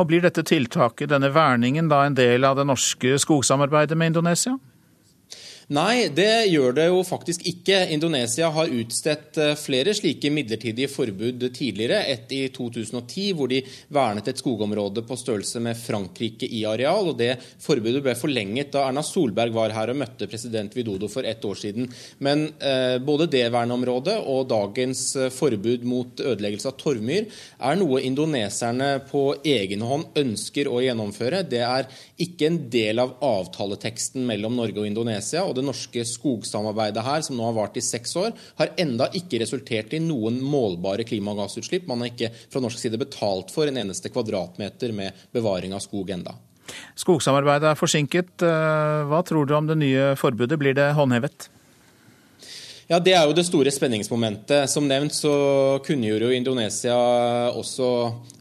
[0.00, 4.58] Og Blir dette tiltaket, denne verningen, da en del av det norske skogsamarbeidet med Indonesia?
[5.70, 7.84] Nei, det gjør det jo faktisk ikke.
[7.94, 12.00] Indonesia har utstedt eh, flere slike midlertidige forbud tidligere.
[12.10, 13.60] Et i 2010, hvor de
[13.94, 17.12] vernet et skogområde på størrelse med Frankrike i areal.
[17.12, 21.22] og Det forbudet ble forlenget da Erna Solberg var her og møtte president Widodo for
[21.28, 21.86] ett år siden.
[22.18, 27.30] Men eh, både det verneområdet og dagens eh, forbud mot ødeleggelse av torvmyr
[27.62, 31.44] er noe indoneserne på egen hånd ønsker å gjennomføre.
[31.46, 31.86] Det er
[32.22, 35.46] ikke en del av avtaleteksten mellom Norge og Indonesia.
[35.52, 39.42] Og det norske skogsamarbeidet her, som nå har vart i seks år, har enda ikke
[39.44, 41.86] resultert i noen målbare klimagassutslipp.
[41.90, 46.10] Man har ikke fra norsk side betalt for en eneste kvadratmeter med bevaring av skog
[46.16, 46.34] enda.
[46.96, 48.44] Skogsamarbeidet er forsinket.
[48.46, 50.58] Eh, hva tror du om det nye forbudet?
[50.60, 51.50] Blir det håndhevet?
[52.90, 54.66] Ja, Det er jo det store spenningsmomentet.
[54.70, 55.32] Som nevnt så
[55.86, 56.96] kunngjorde jo Indonesia
[57.54, 57.88] også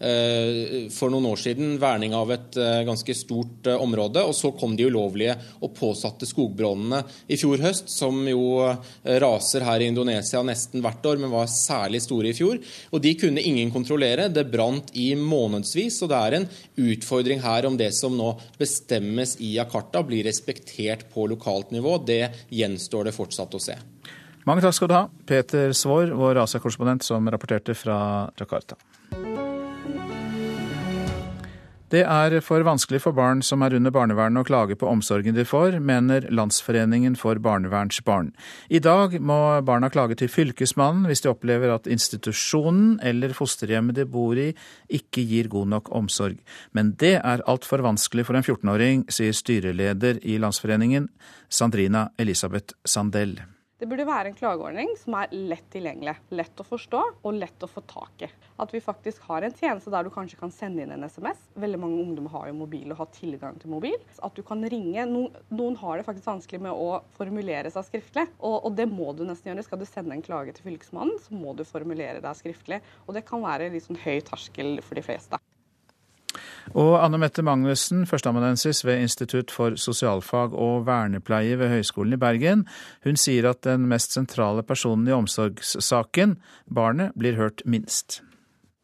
[0.01, 4.23] eh, for noen år siden verning av et eh, ganske stort eh, område.
[4.25, 8.89] Og så kom de ulovlige og påsatte skogbrannene i fjor høst, som jo eh,
[9.21, 12.57] raser her i Indonesia nesten hvert år, men var særlig store i fjor.
[12.89, 14.31] Og de kunne ingen kontrollere.
[14.33, 16.49] Det brant i månedsvis, og det er en
[16.81, 21.99] utfordring her om det som nå bestemmes i Jakarta, blir respektert på lokalt nivå.
[22.09, 23.79] Det gjenstår det fortsatt å se.
[24.49, 27.99] Mange takk skal du ha, Peter Svaar, vår Asia-korrespondent som rapporterte fra
[28.39, 28.79] Jakarta.
[31.91, 35.43] Det er for vanskelig for barn som er under barnevernet å klage på omsorgen de
[35.43, 38.31] får, mener Landsforeningen for barnevernsbarn.
[38.71, 44.07] I dag må barna klage til Fylkesmannen hvis de opplever at institusjonen eller fosterhjemmet de
[44.07, 44.53] bor i
[44.87, 46.39] ikke gir god nok omsorg.
[46.71, 51.11] Men det er altfor vanskelig for en 14-åring, sier styreleder i Landsforeningen,
[51.51, 53.41] Sandrina Elisabeth Sandell.
[53.81, 57.69] Det burde være en klageordning som er lett tilgjengelig, lett å forstå og lett å
[57.69, 58.29] få tak i.
[58.61, 61.39] At vi faktisk har en tjeneste der du kanskje kan sende inn en SMS.
[61.57, 63.97] Veldig mange ungdommer har jo mobil og har tilgang til mobil.
[64.21, 65.07] At du kan ringe.
[65.09, 69.25] Noen, har det faktisk vanskelig med å formulere seg skriftlig, og, og, det må du
[69.25, 69.65] nesten gjøre.
[69.65, 72.83] Skal du sende en klage til Fylkesmannen, så må du formulere deg skriftlig.
[73.07, 75.41] Og det kan være litt sånn høy terskel for de fleste.
[76.77, 82.65] Og Anne Mette Magnussen, førsteamanuensis ved Institutt for sosialfag og vernepleie ved Høgskolen i Bergen,
[83.05, 88.21] hun sier at den mest sentrale personen i omsorgssaken, barnet, blir hørt minst.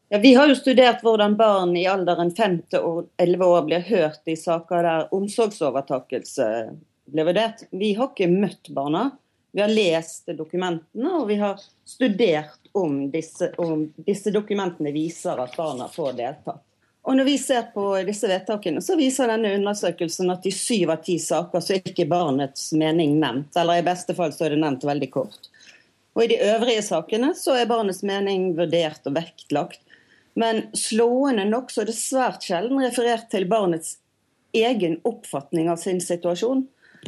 [0.08, 4.30] Ja, vi har jo studert hvordan barn i alderen 5 til 11 år blir hørt
[4.30, 6.46] i saker der omsorgsovertakelse
[7.12, 7.66] blir vurdert.
[7.70, 9.10] Vi har ikke møtt barna.
[9.52, 15.56] Vi har lest dokumentene, og vi har studert om disse, om disse dokumentene viser at
[15.56, 16.64] barna får deltatt.
[17.08, 20.98] Og når vi ser på disse vedtakene, så viser denne undersøkelsen at i syv av
[21.06, 23.56] ti saker så er ikke barnets mening nevnt.
[23.56, 25.48] Eller i beste fall så er det nevnt veldig kort.
[26.12, 29.80] Og i de øvrige sakene så er barnets mening vurdert og vektlagt.
[30.36, 33.96] Men slående nok så er det svært sjelden referert til barnets
[34.52, 36.66] egen oppfatning av sin situasjon.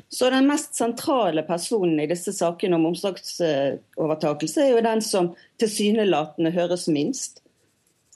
[0.08, 6.56] Så den mest sentrale personen i disse sakene om omsorgsovertakelse er jo den som tilsynelatende
[6.56, 7.42] høres minst.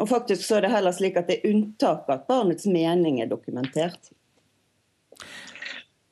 [0.03, 3.31] Og faktisk så er det heller slik at det er unntaket at barnets mening er
[3.31, 4.11] dokumentert.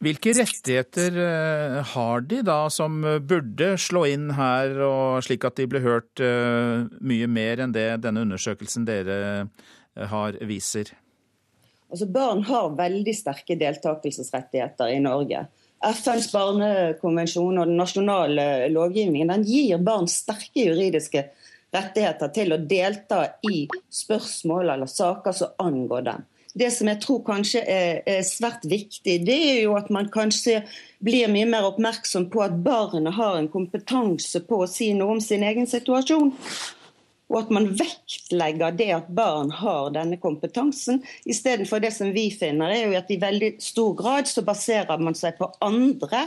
[0.03, 5.69] Hvilke rettigheter eh, har de da som burde slå inn her, og slik at de
[5.71, 10.91] blir hørt eh, mye mer enn det denne undersøkelsen dere eh, har, viser?
[11.93, 15.45] Altså Barn har veldig sterke deltakelsesrettigheter i Norge.
[15.83, 21.42] FNs barnekonvensjon og den nasjonale lovgivningen den gir barn sterke juridiske rettigheter
[21.73, 26.29] rettigheter til å delta i spørsmål eller saker som angår dem.
[26.53, 30.61] Det som jeg tror kanskje er, svært viktig, det er jo at man kanskje
[31.01, 35.23] blir mye mer oppmerksom på at barnet har en kompetanse på å si noe om
[35.25, 36.35] sin egen situasjon.
[37.33, 41.01] og at man vektlegger det at barn har denne kompetansen.
[41.25, 45.17] Istedenfor det som vi finner, er jo at i veldig stor grad så baserer man
[45.17, 46.27] seg på andre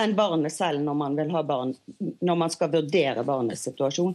[0.00, 1.16] enn barnet selv når man,
[1.48, 1.72] barn,
[2.20, 4.12] når man skal vurdere barnets situasjon.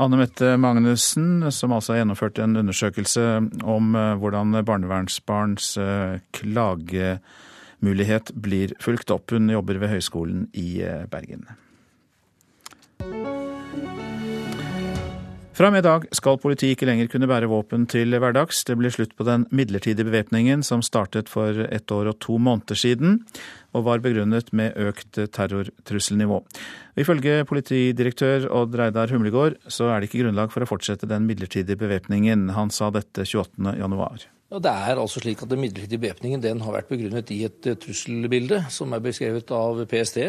[0.00, 3.24] Anne Mette Magnussen, som altså har gjennomført en undersøkelse
[3.68, 9.34] om eh, hvordan barnevernsbarns eh, klagemulighet blir fulgt opp.
[9.36, 11.44] Hun jobber ved Høgskolen i eh, Bergen.
[15.62, 18.64] Fra og med i dag skal politiet ikke lenger kunne bære våpen til hverdags.
[18.66, 22.74] Det blir slutt på den midlertidige bevæpningen som startet for ett år og to måneder
[22.74, 23.20] siden,
[23.70, 26.40] og var begrunnet med økt terrortrusselnivå.
[26.98, 31.78] Ifølge politidirektør Odd Reidar Humlegård så er det ikke grunnlag for å fortsette den midlertidige
[31.78, 32.48] bevæpningen.
[32.58, 34.26] Han sa dette 28.1.
[34.50, 38.64] Ja, det er altså slik at Den midlertidige bevæpningen har vært begrunnet i et trusselbilde
[38.68, 40.26] som er beskrevet av PST.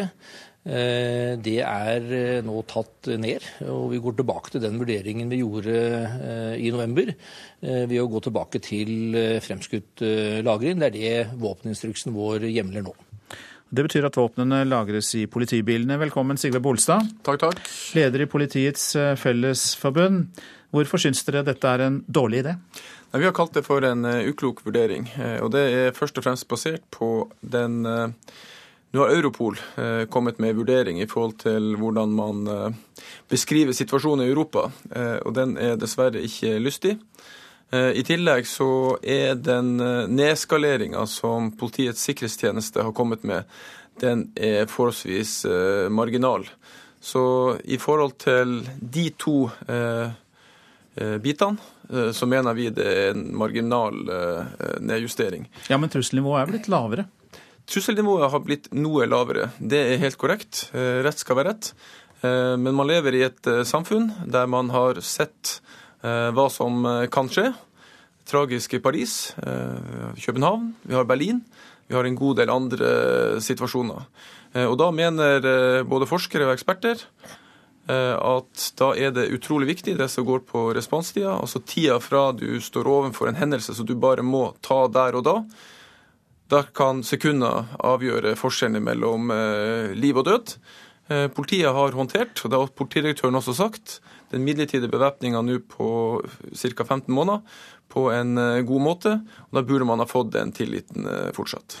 [0.64, 5.42] Eh, det er eh, nå tatt ned, og vi går tilbake til den vurderingen vi
[5.42, 7.10] gjorde eh, i november
[7.64, 10.02] ved å gå tilbake til fremskutt
[10.44, 10.80] lagring.
[10.80, 12.92] Det er det våpeninstruksen vår hjemler nå.
[13.74, 15.96] Det betyr at våpnene lagres i politibilene.
[16.02, 17.08] Velkommen, Sigve Bolstad.
[17.24, 17.62] Takk, takk.
[17.96, 18.90] Leder i Politiets
[19.20, 20.42] Fellesforbund.
[20.76, 22.54] Hvorfor syns dere dette er en dårlig idé?
[23.16, 25.08] Vi har kalt det for en uklok vurdering.
[25.40, 27.10] Og det er først og fremst basert på
[27.40, 27.80] den
[28.94, 32.76] nå har Europol eh, kommet med en vurdering i forhold til hvordan man eh,
[33.28, 36.98] beskriver situasjonen i Europa, eh, og den er dessverre ikke lystig.
[37.74, 39.80] I tillegg så er den
[40.14, 43.48] nedskaleringa som Politiets sikkerhetstjeneste har kommet med,
[43.98, 45.32] den er forholdsvis
[45.90, 46.44] marginal.
[47.02, 47.24] Så
[47.64, 49.48] i forhold til de to
[51.24, 53.98] bitene, så mener vi det er en marginal
[54.78, 55.48] nedjustering.
[55.66, 57.08] Ja, Men trusselnivået er blitt lavere?
[57.64, 59.48] Trusselnivået har blitt noe lavere.
[59.58, 60.66] Det er helt korrekt.
[60.76, 61.70] Eh, rett skal være rett.
[62.20, 65.60] Eh, men man lever i et eh, samfunn der man har sett
[66.04, 67.46] hva som kan skje.
[68.28, 69.32] Tragisk i Paris,
[70.20, 71.38] København, vi har Berlin.
[71.88, 72.90] Vi har en god del andre
[73.40, 74.04] situasjoner.
[74.68, 75.48] Og da mener
[75.88, 77.06] både forskere og eksperter
[77.88, 82.60] at da er det utrolig viktig det som går på responstida, altså tida fra du
[82.60, 85.38] står overfor en hendelse som du bare må ta der og da,
[86.52, 90.56] da kan sekunder avgjøre forskjellen mellom eh, liv og død.
[91.08, 93.98] Eh, politiet har håndtert, og det har politidirektøren også sagt,
[94.32, 95.86] den midlertidige bevæpninga nå på
[96.52, 96.84] ca.
[96.84, 97.40] 15 måneder
[97.92, 99.16] på en eh, god måte.
[99.48, 101.78] og Da burde man ha fått den tilliten fortsatt.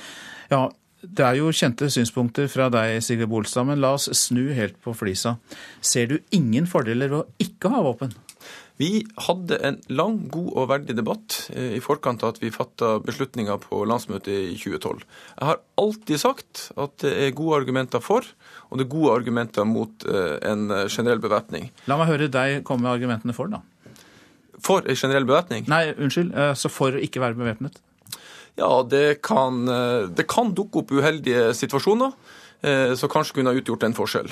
[0.52, 0.68] Ja,
[1.04, 4.94] det er jo kjente synspunkter fra deg, Sigve Bolstad, men la oss snu helt på
[4.96, 5.36] flisa.
[5.84, 8.14] Ser du ingen fordeler ved å ikke ha våpen?
[8.80, 12.96] Vi hadde en lang, god og verdig debatt eh, i forkant av at vi fatta
[13.04, 15.04] beslutninger på landsmøtet i 2012.
[15.38, 18.26] Jeg har alltid sagt at det er gode argumenter for,
[18.68, 21.68] og det er gode argumenter mot eh, en generell bevæpning.
[21.86, 23.62] La meg høre deg komme med argumentene for, da.
[24.64, 25.68] For en generell bevæpning?
[25.70, 26.32] Nei, unnskyld.
[26.34, 27.78] Eh, så for å ikke være bevæpnet?
[28.58, 29.64] Ja, det kan,
[30.14, 32.12] det kan dukke opp uheldige situasjoner
[32.94, 34.30] som kanskje kunne ha utgjort en forskjell.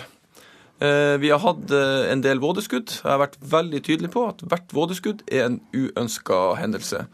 [0.81, 2.91] Eh, vi har hatt eh, en del vådeskudd.
[3.03, 7.05] Jeg har vært veldig tydelig på at hvert vådeskudd er en uønska hendelse.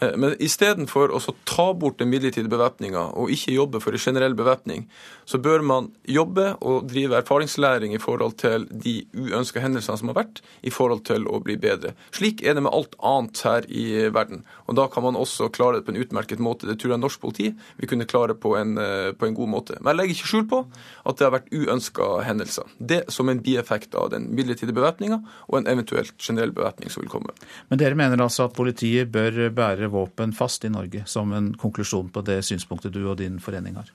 [0.00, 4.36] Eh, men istedenfor å ta bort den midlertidige bevæpninga og ikke jobbe for en generell
[4.36, 4.84] bevæpning,
[5.24, 10.18] så bør man jobbe og drive erfaringslæring i forhold til de uønska hendelsene som har
[10.20, 11.94] vært, i forhold til å bli bedre.
[12.14, 14.44] Slik er det med alt annet her i verden.
[14.66, 16.68] Og da kan man også klare det på en utmerket måte.
[16.68, 18.76] Det tror jeg norsk politi vil kunne klare på en,
[19.16, 19.78] på en god måte.
[19.80, 20.62] Men jeg legger ikke skjul på
[21.06, 22.76] at det har vært uønska hendelser.
[22.78, 27.12] Det som en bieffekt av den midlertidige bevæpninga og en eventuelt generell bevæpning som vil
[27.12, 27.34] komme.
[27.70, 32.10] Men dere mener altså at politiet bør bære våpen fast i Norge, som en konklusjon
[32.12, 33.92] på det synspunktet du og din forening har?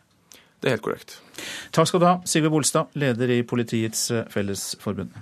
[0.62, 1.18] Det er helt korrekt.
[1.74, 5.16] Takk skal du ha, Sigve Bolstad, leder i Politiets Fellesforbund.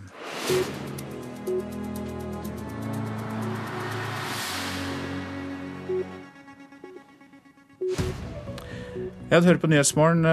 [9.29, 10.25] Ja, du hører på Nyhetsmorgen.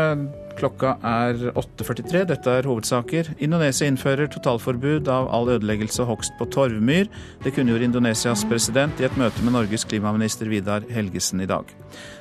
[0.57, 2.22] Klokka er 8.43.
[2.30, 3.28] Dette er hovedsaker.
[3.44, 7.11] Indonesia innfører totalforbud av all ødeleggelse og hogst på torvmyr.
[7.44, 11.68] Det kunngjorde Indonesias president i et møte med Norges klimaminister Vidar Helgesen i dag.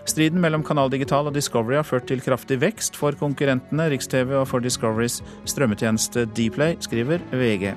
[0.09, 4.49] Striden mellom Kanal Digital og Discovery har ført til kraftig vekst for konkurrentene Riks-TV og
[4.51, 7.71] for Discoverys strømmetjeneste Dplay, skriver VG.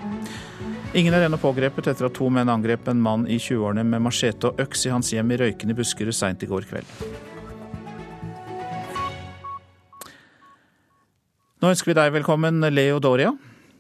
[0.98, 4.50] Ingen er ennå pågrepet etter at to menn angrep en mann i 20-årene med machete
[4.50, 7.28] og øks i hans hjem i Røyken i Buskerud seint i går kveld.
[11.59, 13.32] Nå ønsker vi deg velkommen, Leo Doria.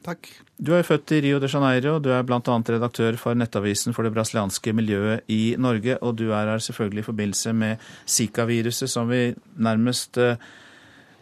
[0.02, 0.26] Takk.
[0.58, 2.00] Du er født i Rio de Janeiro.
[2.02, 2.40] Du er bl.a.
[2.42, 5.94] redaktør for nettavisen for det brasilianske miljøet i Norge.
[6.02, 9.30] Og du er her selvfølgelig i forbindelse med Zika-viruset, som vi
[9.62, 10.42] nærmest eh,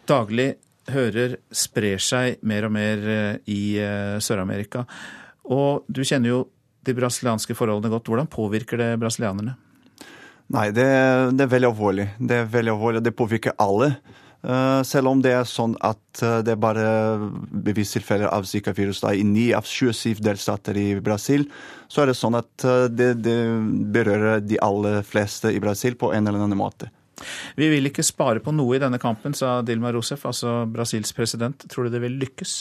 [0.09, 0.55] daglig
[0.89, 4.87] hører sprer seg mer og mer eh, i eh, Sør-Amerika.
[5.53, 6.43] Og du kjenner jo
[6.81, 8.09] de brasilianske forholdene godt.
[8.09, 9.53] Hvordan påvirker det brasilianerne?
[10.57, 10.89] Nei, det,
[11.37, 12.13] det er veldig alvorlig.
[12.17, 13.93] Det er veldig alvorlig, og det påvirker alle.
[14.47, 16.83] Uh, selv om det er sånn at uh, det er bare
[17.67, 21.43] bevistilfeller av Zika-virus i 9 av 27 delstater i Brasil,
[21.91, 23.35] så er det sånn at uh, det, det,
[23.91, 26.87] berører de aller fleste i Brasil på en eller annen måte.
[27.59, 31.67] Vi vil ikke spare på noe i denne kampen, sa Dilma Rousef, altså Brasils president.
[31.67, 32.55] Tror du det vil lykkes?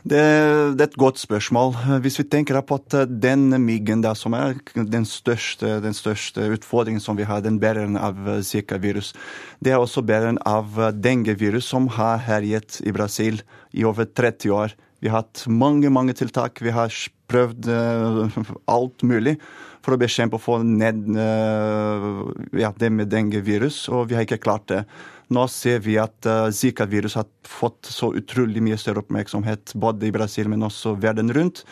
[0.00, 1.74] Det, det, er et godt spørsmål.
[2.00, 7.02] Hvis vi tenker på at den myggen der som er den største, den største utfordringen
[7.04, 9.12] som vi har, den bæreren av Zika-virus,
[9.60, 13.42] det er også bæreren av dengue-virus som har herjet i Brasil
[13.76, 14.76] i over 30 år.
[15.00, 16.60] Vi har hatt mange, mange tiltak.
[16.64, 16.92] Vi har
[17.30, 19.36] prøvd uh, alt mulig
[19.80, 22.28] for å bekjempe og få ned uh,
[22.60, 24.84] ja, det med dengue-virus, og vi har ikke klart det.
[25.30, 30.14] Nå ser vi at uh, Zika-virus har fått så utrolig mye større oppmerksomhet både i
[30.14, 31.62] Brasil, men også verden rundt.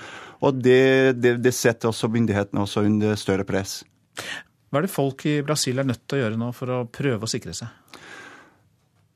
[0.46, 3.80] Og det, det, det setter også myndighetene også under større press.
[4.68, 7.26] Hva er det folk i Brasil er nødt til å gjøre nå for å prøve
[7.26, 7.87] å sikre seg?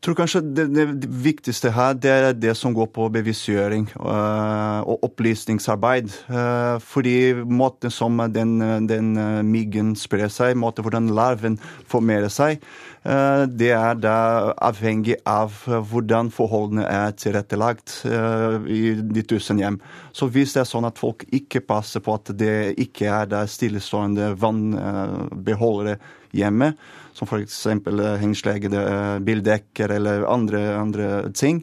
[0.02, 5.04] Tror kanskje det, det, viktigste her det er det som går på bevisstgjøring uh, og
[5.06, 6.08] opplysningsarbeid.
[6.26, 8.56] Uh, fordi måten som den,
[8.90, 9.12] den
[9.46, 11.54] myggen sprer seg, måten hvordan larven
[11.86, 12.64] formerer seg,
[13.06, 14.16] uh, det er da
[14.58, 19.78] avhengig av hvordan forholdene er tilrettelagt i de tusen hjem.
[20.10, 23.46] Så hvis det er sånn at folk ikke passer på at det ikke er der
[23.46, 26.00] stillestående vannbeholdere
[26.34, 26.72] hjemme,
[27.16, 27.66] som f.eks.
[27.66, 31.62] Eh, hengslegede eh, bildekker eller andre, andre, ting,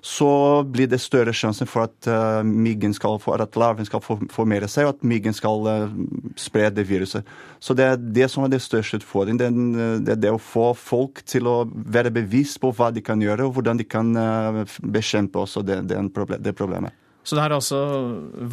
[0.00, 4.68] så blir det større sjanse for at uh, myggen skal for at larven skal formere
[4.70, 5.96] seg, og at myggen skal uh,
[6.38, 7.26] spre det viruset.
[7.58, 9.40] Så det er det som er det største utfordringen.
[9.74, 13.20] Det, det er det å få folk til å være bevisst på hva de kan
[13.20, 15.98] gjøre, og hvordan de kan uh, bekjempe også det, det,
[16.46, 16.94] det problemet.
[17.26, 17.82] Så det er altså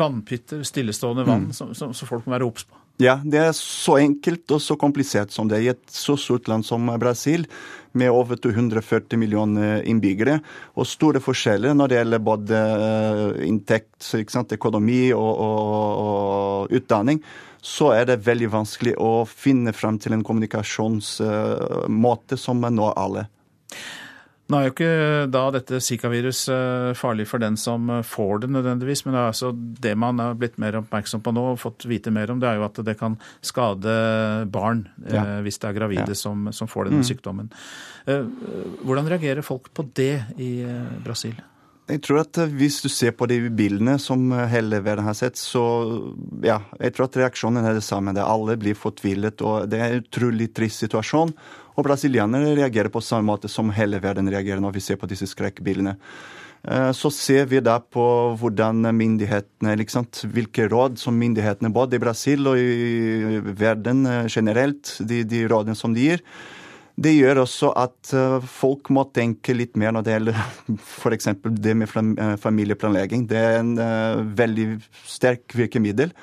[0.01, 1.55] vannpytter, stillestående vann, mm.
[1.55, 2.84] som, som, som folk må være obs på?
[3.01, 6.47] Ja, det er så enkelt og så komplisert som det er i et så stort
[6.47, 7.43] land som Brasil,
[7.95, 10.39] med over 240 millioner innbyggere,
[10.75, 14.13] og store forskjeller når det gjelder både eh, inntekt,
[14.55, 15.59] økonomi og, og,
[16.05, 17.19] og, utdanning,
[17.63, 23.25] så er det veldig vanskelig å finne frem til en kommunikasjonsmåte som når alle.
[24.45, 24.89] Nå er jo ikke
[25.33, 29.31] da dette Zika-virus eh, farlig for den som eh, får det nødvendigvis, men det, er
[29.31, 32.51] altså det man er blitt mer oppmerksom på nå og fått vite mer om, det
[32.51, 33.95] er jo at det kan skade
[34.53, 36.19] barn eh, hvis det er gravide ja.
[36.19, 37.09] som, som, får denne mm.
[37.09, 37.51] sykdommen.
[38.05, 40.51] Hvordan reagerer folk på det i
[41.01, 41.33] Brasil?
[41.89, 45.63] Jeg tror at Hvis du ser på de bildene som hele verden har sett, så
[46.45, 48.13] ja, jeg tror at reaksjonen er det samme.
[48.13, 51.33] Det alle blir fortvilet, og det er en utrolig trist situasjon.
[51.75, 55.27] Og brasilianerne reagerer på samme måte som hele verden reagerer når vi ser på disse
[55.27, 55.97] skrekkbildene.
[56.65, 58.03] Eh, så ser vi da på
[58.39, 64.95] hvordan myndighetene, liksom, hvilke råd som myndighetene både i Brasil og i verden eh, generelt,
[64.99, 66.23] de, de rådene som de gir.
[66.95, 70.41] Det gjør også at eh, folk må tenke litt mer når det gjelder
[71.03, 71.29] f.eks.
[71.43, 73.27] det med familieplanlegging.
[73.29, 73.75] Det er en
[74.39, 74.69] veldig
[75.05, 76.15] sterk virkemiddel.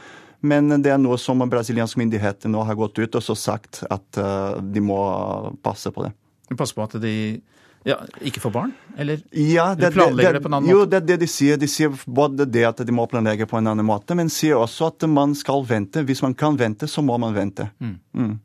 [0.43, 4.19] Men det er noe som brasilianske myndigheter nå har gått ut og så sagt at
[4.19, 4.99] uh, de må
[5.63, 6.13] passe på det.
[6.59, 7.15] Passe på at de
[7.87, 8.73] ja, ikke får barn?
[8.99, 10.77] Eller, ja, det, planlegger det, det, på en annen måte?
[10.77, 11.59] Jo, det er det de sier.
[11.59, 14.93] De sier både det at de må planlegge på en annen måte, men sier også
[14.93, 16.05] at man skal vente.
[16.07, 17.67] Hvis man kan vente, så må man vente.
[17.83, 17.97] Mm.
[18.15, 18.37] Mm.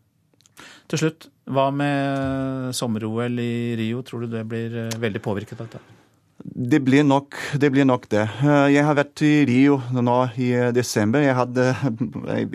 [0.90, 4.02] Til slutt, hva med sommer-OL i Rio?
[4.08, 5.97] Tror du det blir eh, veldig påvirket av dette?
[6.46, 8.28] Det blir, nok, det blir nok det.
[8.46, 11.24] Eh, jeg har vært i Rio nå i eh, desember.
[11.26, 11.66] Jeg hadde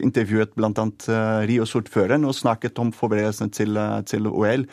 [0.07, 0.70] intervjuet bl.a.
[0.70, 4.68] Eh, Rios ordfører og snakket om forberedelsene til, til OL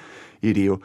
[0.45, 0.78] i Rio.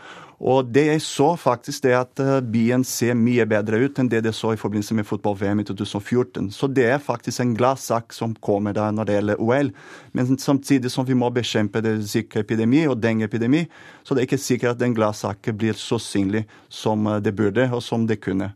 [0.43, 4.25] Og det jeg så, faktisk, det at eh, byen ser mye bedre ut enn det
[4.27, 6.51] det så i forbindelse med fotball-VM i 2014.
[6.55, 9.73] Så det er faktisk en gladsak som kommer der når det gjelder OL.
[10.13, 13.65] Men samtidig som vi må bekjempe det sykeepidemi og dengeepidemi,
[14.03, 17.71] så det er ikke sikkert at den gladsaken blir så synlig som eh, det burde,
[17.71, 18.53] og som det kunne.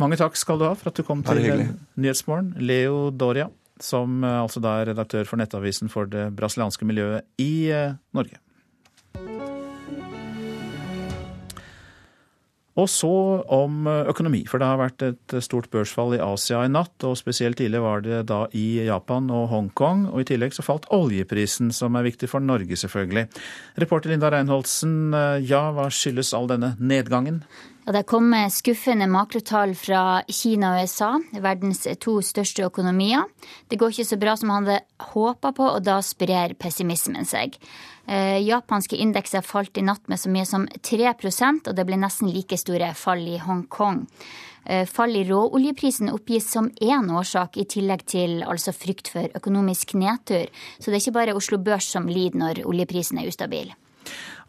[0.00, 1.66] Mange takk skal du ha for at du kom til
[2.00, 2.56] Nyhetsmorgen.
[2.64, 7.68] Leo Doria, som eh, altså da er redaktør for nettavisen for det brasilianske miljøet i
[8.16, 8.41] Norge.
[12.80, 13.12] Og så
[13.52, 16.94] om eh, økonomi, for det har vært et stort børsfall i Asia i natt.
[17.04, 20.06] Og spesielt ille var det da i Japan og Hongkong.
[20.12, 23.26] Og i tillegg så falt oljeprisen, som er viktig for Norge, selvfølgelig.
[23.82, 27.42] Reporter Linda Reinholdsen, eh, ja, hva skyldes all denne nedgangen?
[27.82, 31.08] Det kom skuffende makrotall fra Kina og USA,
[31.42, 33.24] verdens to største økonomier.
[33.66, 37.58] Det går ikke så bra som han hadde håpa på, og da sprer pessimismen seg.
[38.06, 42.30] Eh, japanske indekser falt i natt med så mye som 3% og det ble nesten
[42.30, 44.06] like store fall i Hongkong.
[44.64, 49.94] Eh, fall i råoljeprisen oppgis som én årsak, i tillegg til altså frykt for økonomisk
[49.98, 50.46] nedtur.
[50.78, 53.74] Så det er ikke bare Oslo Børs som lider når oljeprisen er ustabil.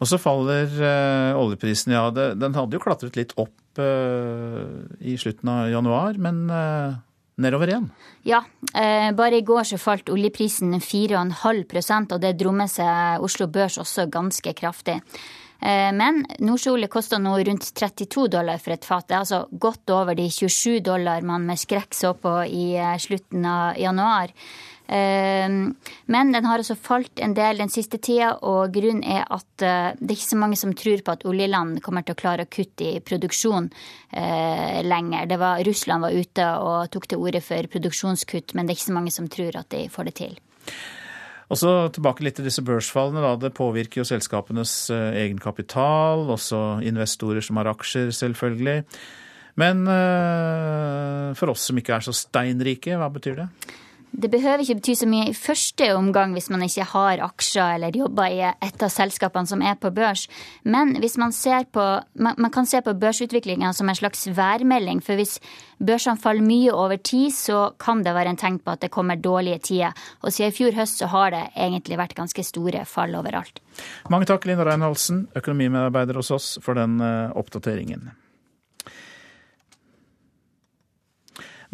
[0.00, 2.08] Og så faller uh, oljeprisen, ja.
[2.14, 6.96] Det, den hadde jo klatret litt opp uh, i slutten av januar, men uh,
[7.40, 7.88] nedover igjen?
[8.24, 8.44] Ja,
[9.18, 14.54] bare i går så falt oljeprisen 4,5% og det drommer seg Oslo Børs også ganske
[14.56, 15.00] kraftig.
[15.64, 19.08] Men nordsjøolje koster nå rundt 32 dollar for et fat.
[19.08, 22.66] Det er altså godt over de 27 dollar man med skrekk så på i
[23.02, 24.30] slutten av januar.
[24.86, 25.74] Ehm,
[26.12, 29.92] men den har også falt en del den siste tida, og grunnen er at eh,
[29.96, 32.50] det er ikke så mange som tror på at oljeland kommer til å klare å
[32.52, 33.70] kutte i produksjon
[34.12, 35.30] eh, lenger.
[35.40, 38.98] Var, Russland var ute og tok til orde for produksjonskutt, men det er ikke så
[38.98, 40.36] mange som tror at de får det til.
[41.52, 43.22] Og så tilbake litt til disse børsfallene.
[43.24, 43.34] Da.
[43.40, 48.82] Det påvirker jo selskapenes eh, egenkapital, også investorer som har aksjer, selvfølgelig.
[49.60, 49.84] Men
[51.38, 53.44] for oss som ikke er så steinrike, hva betyr det?
[54.14, 57.96] Det behøver ikke bety så mye i første omgang hvis man ikke har aksjer eller
[57.98, 60.28] jobber i et av selskapene som er på børs.
[60.62, 61.84] Men hvis man ser på
[62.14, 65.00] Man, man kan se på børsutviklinga som en slags værmelding.
[65.02, 65.40] For hvis
[65.82, 69.16] børsene faller mye over tid, så kan det være en tegn på at det kommer
[69.16, 69.92] dårlige tider.
[70.22, 73.60] Og siden i fjor høst så har det egentlig vært ganske store fall overalt.
[74.10, 78.12] Mange takk, Linda Reinholsen, økonomimedarbeider hos oss, for den eh, oppdateringen.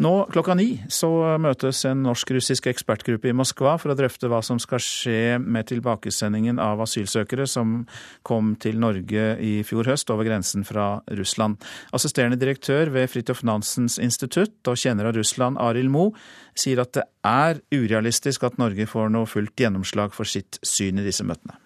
[0.01, 1.07] Nå klokka ni så
[1.37, 6.57] møtes en norsk-russisk ekspertgruppe i Moskva for å drøfte hva som skal skje med tilbakesendingen
[6.61, 7.83] av asylsøkere som
[8.25, 10.87] kom til Norge i fjor høst over grensen fra
[11.19, 11.61] Russland.
[11.93, 16.15] Assisterende direktør ved Fridtjof Nansens institutt og kjenner av Russland, Arild Moe,
[16.57, 21.05] sier at det er urealistisk at Norge får noe fullt gjennomslag for sitt syn i
[21.05, 21.59] disse møtene.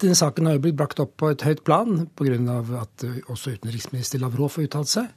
[0.00, 2.60] Denne saken har jo blitt brakt opp på et høyt plan pga.
[2.80, 5.12] at også utenriksminister Lavrov har uttalt seg.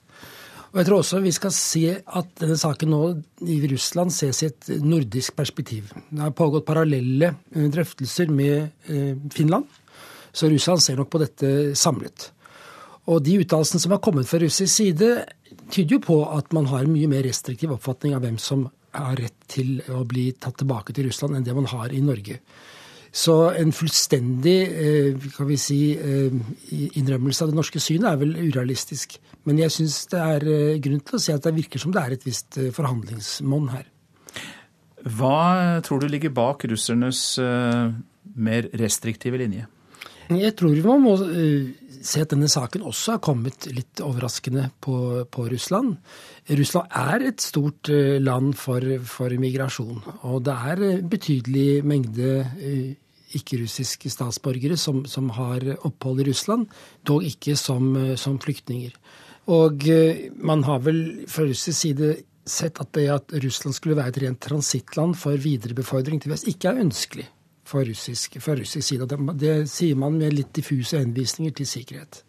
[0.69, 3.01] Og jeg tror også vi skal se at denne saken nå
[3.49, 5.89] i Russland ses i et nordisk perspektiv.
[6.09, 9.65] Det har pågått parallelle eh, drøftelser med eh, Finland,
[10.31, 12.29] så Russland ser nok på dette samlet.
[13.09, 15.09] Og de uttalelsene som har kommet fra russisk side,
[15.73, 19.17] tyder jo på at man har en mye mer restriktiv oppfatning av hvem som har
[19.17, 22.37] rett til å bli tatt tilbake til Russland, enn det man har i Norge.
[23.11, 25.79] Så en fullstendig eh, kan vi si,
[26.99, 29.17] innrømmelse av det norske synet er vel urealistisk.
[29.49, 32.03] Men jeg syns det er eh, grunn til å si at det virker som det
[32.03, 33.87] er et visst eh, forhandlingsmonn her.
[35.09, 39.63] Hva tror du ligger bak russernes mer restriktive linje?
[40.27, 41.13] Jeg tror man må
[42.01, 45.97] se at denne saken også har kommet litt overraskende på, på Russland.
[46.49, 52.33] Russland er et stort uh, land for, for, migrasjon, og det er betydelig mengde
[53.37, 56.65] ikke-russiske statsborgere som, som, har opphold i Russland,
[57.05, 58.95] dog ikke som, som flyktninger.
[59.53, 62.13] Og eh, man har vel fra russisk side
[62.49, 66.71] sett at det at Russland skulle være et rent transittland for viderebefordring til vest, ikke
[66.71, 67.27] er ønskelig
[67.69, 69.07] fra russisk, fra russisk side.
[69.09, 72.23] Det, det, sier man med litt diffuse henvisninger til sikkerhet.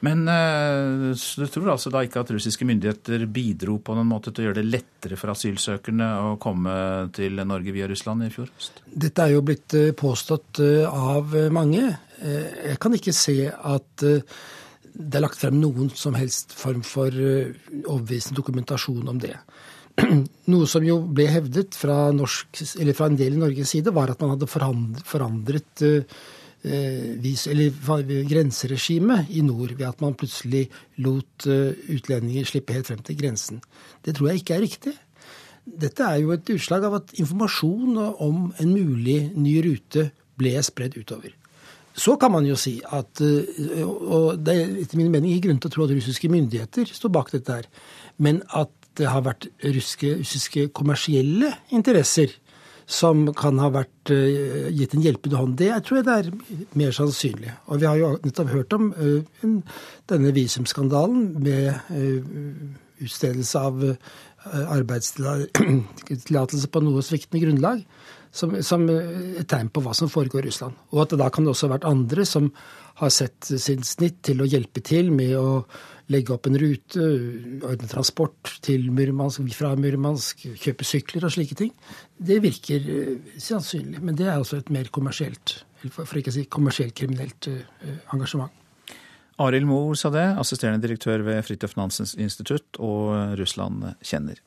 [0.00, 4.46] Men uh, du tror altså da ikke at russiske myndigheter bidro på noen måte til
[4.46, 6.76] å gjøre det lettere for asylsøkerne å komme
[7.16, 8.80] til Norge via Russland i fjor høst?
[8.88, 11.84] Dette er jo blitt eh, påstått av mange.
[12.22, 14.06] Jeg kan ikke se at
[14.98, 19.36] det er lagt frem noen som helst form for eh, overbevisende dokumentasjon om det.
[20.52, 22.60] Noe som jo ble hevdet fra, norsk,
[22.94, 26.20] fra, en del i Norges side, var at man hadde forandret uh,
[27.24, 27.46] vis,
[28.30, 30.66] grenseregimet i nord ved at man plutselig
[31.04, 33.60] lot uh, utlendinger slippe helt frem til grensen.
[34.04, 34.94] Det tror jeg ikke er riktig.
[35.68, 40.08] Dette er jo et utslag av at informasjon om en mulig ny rute
[40.38, 41.34] ble spredd utover.
[41.98, 45.58] Så kan man jo si at eh, Og det er etter min mening ikke grunn
[45.62, 47.66] til å tro at russiske myndigheter står bak dette her.
[48.22, 52.30] Men at det har vært russiske, russiske kommersielle interesser
[52.88, 56.28] som kan ha vært uh, gitt en hjelpende hånd, det jeg tror jeg det er
[56.80, 57.52] mer sannsynlig.
[57.68, 59.20] Og vi har jo nettopp hørt om uh,
[60.08, 62.20] denne visumskandalen med uh,
[63.04, 63.74] utstedelse av
[64.48, 67.78] arbeidstillatelse på noe sviktende grunnlag
[68.34, 70.74] som, som, et tegn på hva som foregår i Russland.
[70.94, 72.52] Og at det da kan det også ha vært andre som
[72.98, 75.62] har sett sin snitt til å hjelpe til med å
[76.12, 77.06] legge opp en rute,
[77.68, 81.74] ordne transport til Murmansk, fra Murmansk, kjøpe sykler og slike ting.
[82.16, 84.00] Det virker uh, sannsynlig.
[84.02, 85.60] Men det er altså et mer kommersielt,
[85.92, 87.60] for ikke å si kommersielt kriminelt uh,
[88.16, 88.54] engasjement.
[89.38, 94.40] Arild Moe sa det, assisterende direktør ved Fridtjof Nansens institutt og Russland kjenner.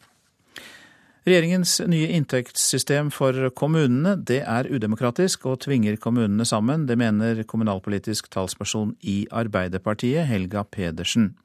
[1.21, 6.87] Regjeringens nye inntektssystem for kommunene det er udemokratisk og tvinger kommunene sammen.
[6.89, 11.35] Det mener kommunalpolitisk talsperson i Arbeiderpartiet, Helga Pedersen.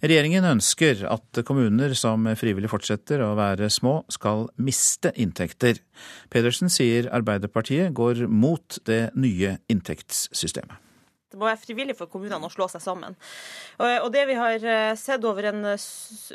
[0.00, 5.82] Regjeringen ønsker at kommuner som frivillig fortsetter å være små, skal miste inntekter.
[6.32, 10.80] Pedersen sier Arbeiderpartiet går mot det nye inntektssystemet.
[11.30, 13.14] Det må være frivillig for kommunene å slå seg sammen.
[13.78, 15.62] Og Det vi har eh, sett over en,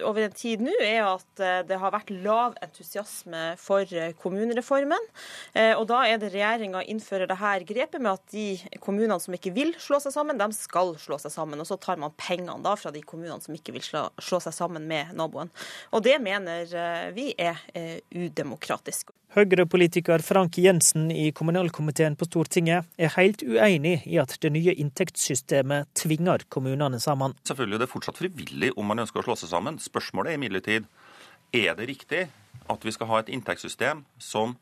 [0.07, 5.09] over en tid nå, er at eh, det har vært lav entusiasme for eh, kommunereformen.
[5.76, 9.53] Og Da er det regjeringa innfører det her grepet med at de kommunene som ikke
[9.55, 11.59] vil slå seg sammen, de skal slå seg sammen.
[11.59, 14.55] Og så tar man pengene da fra de kommunene som ikke vil slå, slå seg
[14.55, 15.51] sammen med naboen.
[15.91, 17.59] Og Det mener vi er
[18.13, 19.11] udemokratisk.
[19.35, 25.91] Høyre-politiker Frank Jensen i kommunalkomiteen på Stortinget er helt uenig i at det nye inntektssystemet
[25.98, 27.36] tvinger kommunene sammen.
[27.48, 29.82] Selvfølgelig er det fortsatt frivillig om man ønsker å slå seg sammen.
[29.82, 30.90] Spørsmålet er imidlertid
[31.56, 32.26] er det riktig
[32.72, 34.56] at vi skal ha et inntektssystem som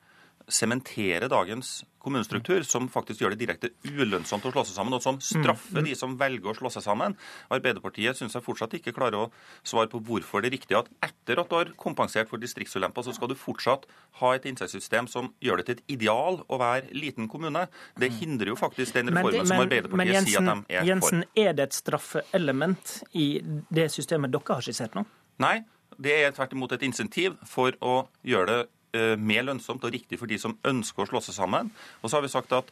[0.51, 5.19] sementere dagens kommunestruktur, som faktisk gjør det direkte ulønnsomt å slå seg sammen, og som
[5.23, 5.87] straffer mm.
[5.87, 7.15] de som velger å slå seg sammen.
[7.53, 9.29] Arbeiderpartiet syns jeg fortsatt ikke klarer å
[9.63, 13.15] svare på hvorfor det er riktig at etter at du har kompensert for distriktsulemper, så
[13.15, 13.87] skal du fortsatt
[14.19, 17.69] ha et innsatssystem som gjør det til et ideal å være liten kommune.
[17.95, 18.19] Det mm.
[18.19, 20.91] hindrer jo faktisk den reformen det, men, som Arbeiderpartiet men Jensen, sier at de er
[20.91, 21.43] Jensen, for.
[21.47, 23.27] Er det et straffeelement i
[23.71, 25.07] det systemet dere har skissert nå?
[25.43, 25.57] Nei,
[26.03, 28.61] det er tvert imot et insentiv for å gjøre det
[28.93, 31.71] mer lønnsomt og riktig for de som ønsker å slå seg sammen.
[32.01, 32.69] Og så har vi sagt at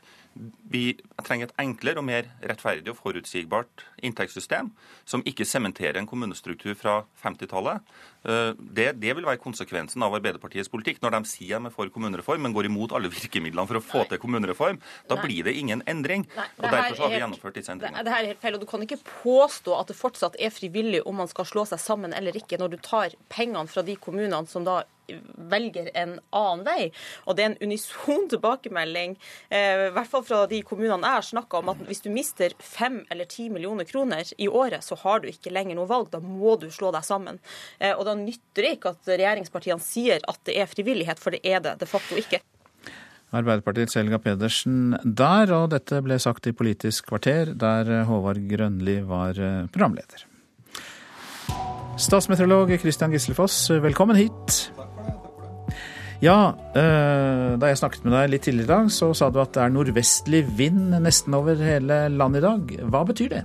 [0.71, 0.93] vi
[1.25, 4.69] trenger et enklere og mer rettferdig og forutsigbart inntektssystem,
[5.03, 7.83] som ikke sementerer en kommunestruktur fra 50-tallet.
[8.23, 11.01] Eh, det, det, vil være konsekvensen av Arbeiderpartiets politikk.
[11.03, 14.05] Når de sier de er for kommunereform, men går imot alle virkemidlene for å få
[14.07, 14.79] til kommunereform,
[15.11, 15.25] da Nei.
[15.27, 16.25] blir det ingen endring.
[16.37, 17.99] Nei, og Derfor har vi gjennomført disse endringene.
[17.99, 20.55] Det, det her er helt feil, og Du kan ikke påstå at det fortsatt er
[20.55, 23.99] frivillig om man skal slå seg sammen eller ikke, når du tar pengene fra de
[23.99, 24.83] kommunene som da
[25.51, 26.89] velger en annen vei.
[27.25, 29.17] Og det er en unison tilbakemelding,
[29.49, 32.55] eh, i hvert fall fra de kommunene jeg har snakka om, at hvis du mister
[32.59, 36.11] fem eller ti millioner kroner i året, så har du ikke lenger noe valg.
[36.13, 37.41] Da må du slå deg sammen.
[37.79, 41.43] Eh, og da nytter det ikke at regjeringspartiene sier at det er frivillighet, for det
[41.47, 42.41] er det de facto ikke.
[43.31, 49.39] Arbeiderpartiets Helga Pedersen der, og dette ble sagt i Politisk kvarter, der Håvard Grønli var
[49.39, 50.27] eh, programleder.
[52.01, 54.71] Statsmeteorolog Christian Gislefoss, velkommen hit.
[56.21, 59.55] Ja, eh, da jeg snakket med deg litt tidligere i dag, så sa du at
[59.55, 62.73] det er nordvestlig vind nesten over hele landet i dag.
[62.93, 63.41] Hva betyr det?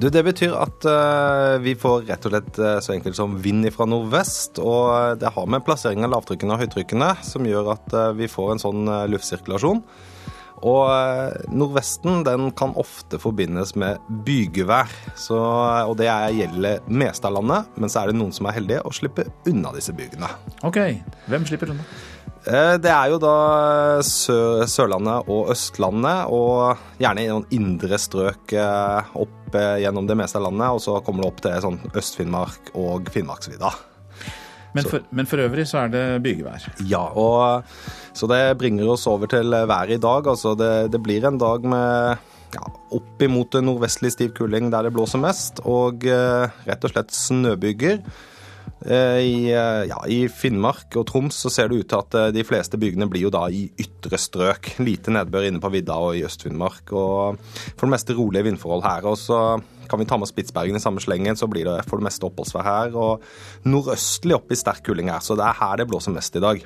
[0.00, 3.64] Du, Det betyr at uh, vi får rett og slett uh, så enkelt som vind
[3.72, 4.60] fra nordvest.
[4.60, 8.64] Og det har med plassering av lavtrykkene og høytrykkene som gjør at vi får en
[8.68, 9.80] sånn luftsirkulasjon.
[10.66, 14.92] Og nordvesten den kan ofte forbindes med bygevær.
[15.16, 18.84] Så, og det gjelder meste av landet, men så er det noen som er heldige
[18.84, 20.28] og slipper unna disse bygene.
[20.68, 20.80] Ok,
[21.30, 21.86] Hvem slipper unna?
[22.48, 23.34] Eh, det er jo da
[24.06, 30.16] Sør Sørlandet og Østlandet, og gjerne i noen indre strøk eh, opp eh, gjennom det
[30.20, 30.72] meste av landet.
[30.72, 33.74] Og så kommer det opp til sånn Øst-Finnmark og Finnmarksvidda.
[34.76, 36.66] Men, men, for øvrig så er det bygevær?
[36.86, 37.66] Ja, og
[38.16, 40.26] så det bringer oss over til været i dag.
[40.30, 45.22] Altså det, det blir en dag med ja, oppimot nordvestlig stiv kuling der det blåser
[45.22, 48.02] mest, og rett og slett snøbyger.
[48.86, 52.30] Eh, I, eh, ja, I, Finnmark og Troms så ser det ut til at eh,
[52.32, 54.72] de fleste bygdene blir jo da i ytre strøk.
[54.80, 56.94] Lite nedbør inne på vidda og i Øst-Finnmark.
[56.96, 57.36] og
[57.74, 59.10] For det meste rolige vindforhold her.
[59.10, 59.60] og så
[59.90, 62.66] kan vi ta med Spitsbergen i samme slengen, så blir det for det meste oppholdsvær
[62.66, 62.94] her.
[62.94, 66.44] Og nordøstlig opp i sterk kuling her, så det er her det blåser mest i
[66.44, 66.62] dag.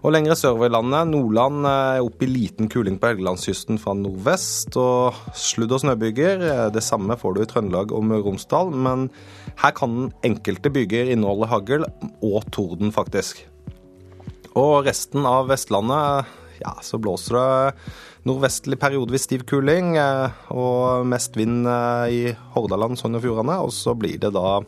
[0.00, 4.72] Og lengre sørover i landet, Nordland er opp i liten kuling på Helgelandskysten fra nordvest.
[4.80, 6.70] Og sludd- og snøbyger.
[6.72, 9.10] Det samme får du i Trøndelag og Møre og Romsdal, men
[9.60, 11.84] her kan enkelte byger inneholde hagl
[12.24, 13.44] og torden, faktisk.
[14.56, 16.32] Og resten av Vestlandet,
[16.64, 17.74] ja, så blåser det
[18.28, 23.56] Nordvestlig periodevis stiv kuling eh, og mest vind eh, i Hordaland, Sogn og Fjordane.
[23.64, 24.58] Og så blir det da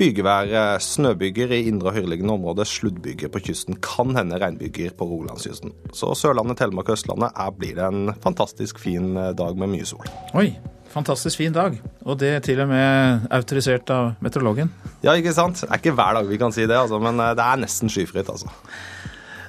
[0.00, 3.78] bygevær, eh, snøbyger i indre og høyereliggende områder, sluddbyger på kysten.
[3.84, 5.76] Kan hende regnbyger på Rogalandskysten.
[5.94, 10.10] Så Sørlandet, Telemark og Østlandet er, blir det en fantastisk fin dag med mye sol.
[10.34, 10.50] Oi,
[10.90, 11.78] fantastisk fin dag.
[12.02, 14.74] Og det er til og med autorisert av meteorologen?
[15.06, 15.62] Ja, ikke sant.
[15.62, 18.34] Det er ikke hver dag vi kan si det, altså, men det er nesten skyfritt,
[18.34, 18.50] altså.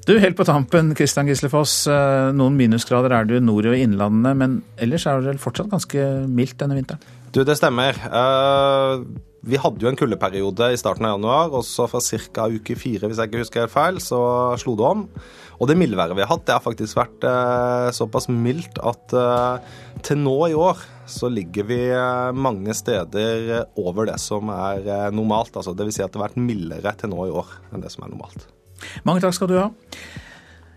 [0.09, 1.83] Du, Helt på tampen, Kristian Gislefoss.
[1.85, 6.57] Eh, noen minusgrader er du nord i Innlandet, men ellers er det fortsatt ganske mildt
[6.57, 7.03] denne vinteren?
[7.29, 7.93] Du, det stemmer.
[8.09, 9.05] Uh,
[9.45, 12.49] vi hadde jo en kuldeperiode i starten av januar, og så fra ca.
[12.49, 14.23] uke fire, hvis jeg ikke husker helt feil, så
[14.57, 15.05] slo det om.
[15.61, 19.13] Og det mildværet vi har hatt, det har faktisk vært uh, såpass mildt at
[20.01, 21.83] til nå i år så ligger vi
[22.33, 25.53] mange steder over det som er normalt.
[25.53, 28.09] Altså, vil si at det har vært mildere til nå i år enn det som
[28.09, 28.55] er normalt.
[29.07, 29.69] Mange takk skal du ha.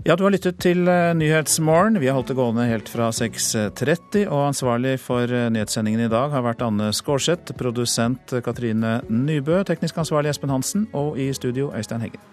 [0.02, 2.00] Ja, du har lyttet til eh, Nyhetsmorgen.
[2.02, 6.34] Vi har holdt det gående helt fra 6.30, og ansvarlig for eh, nyhetssendingen i dag
[6.34, 12.02] har vært Anne Skårseth, produsent Katrine Nybø, teknisk ansvarlig Espen Hansen, og i studio Øystein
[12.02, 12.31] Heggen.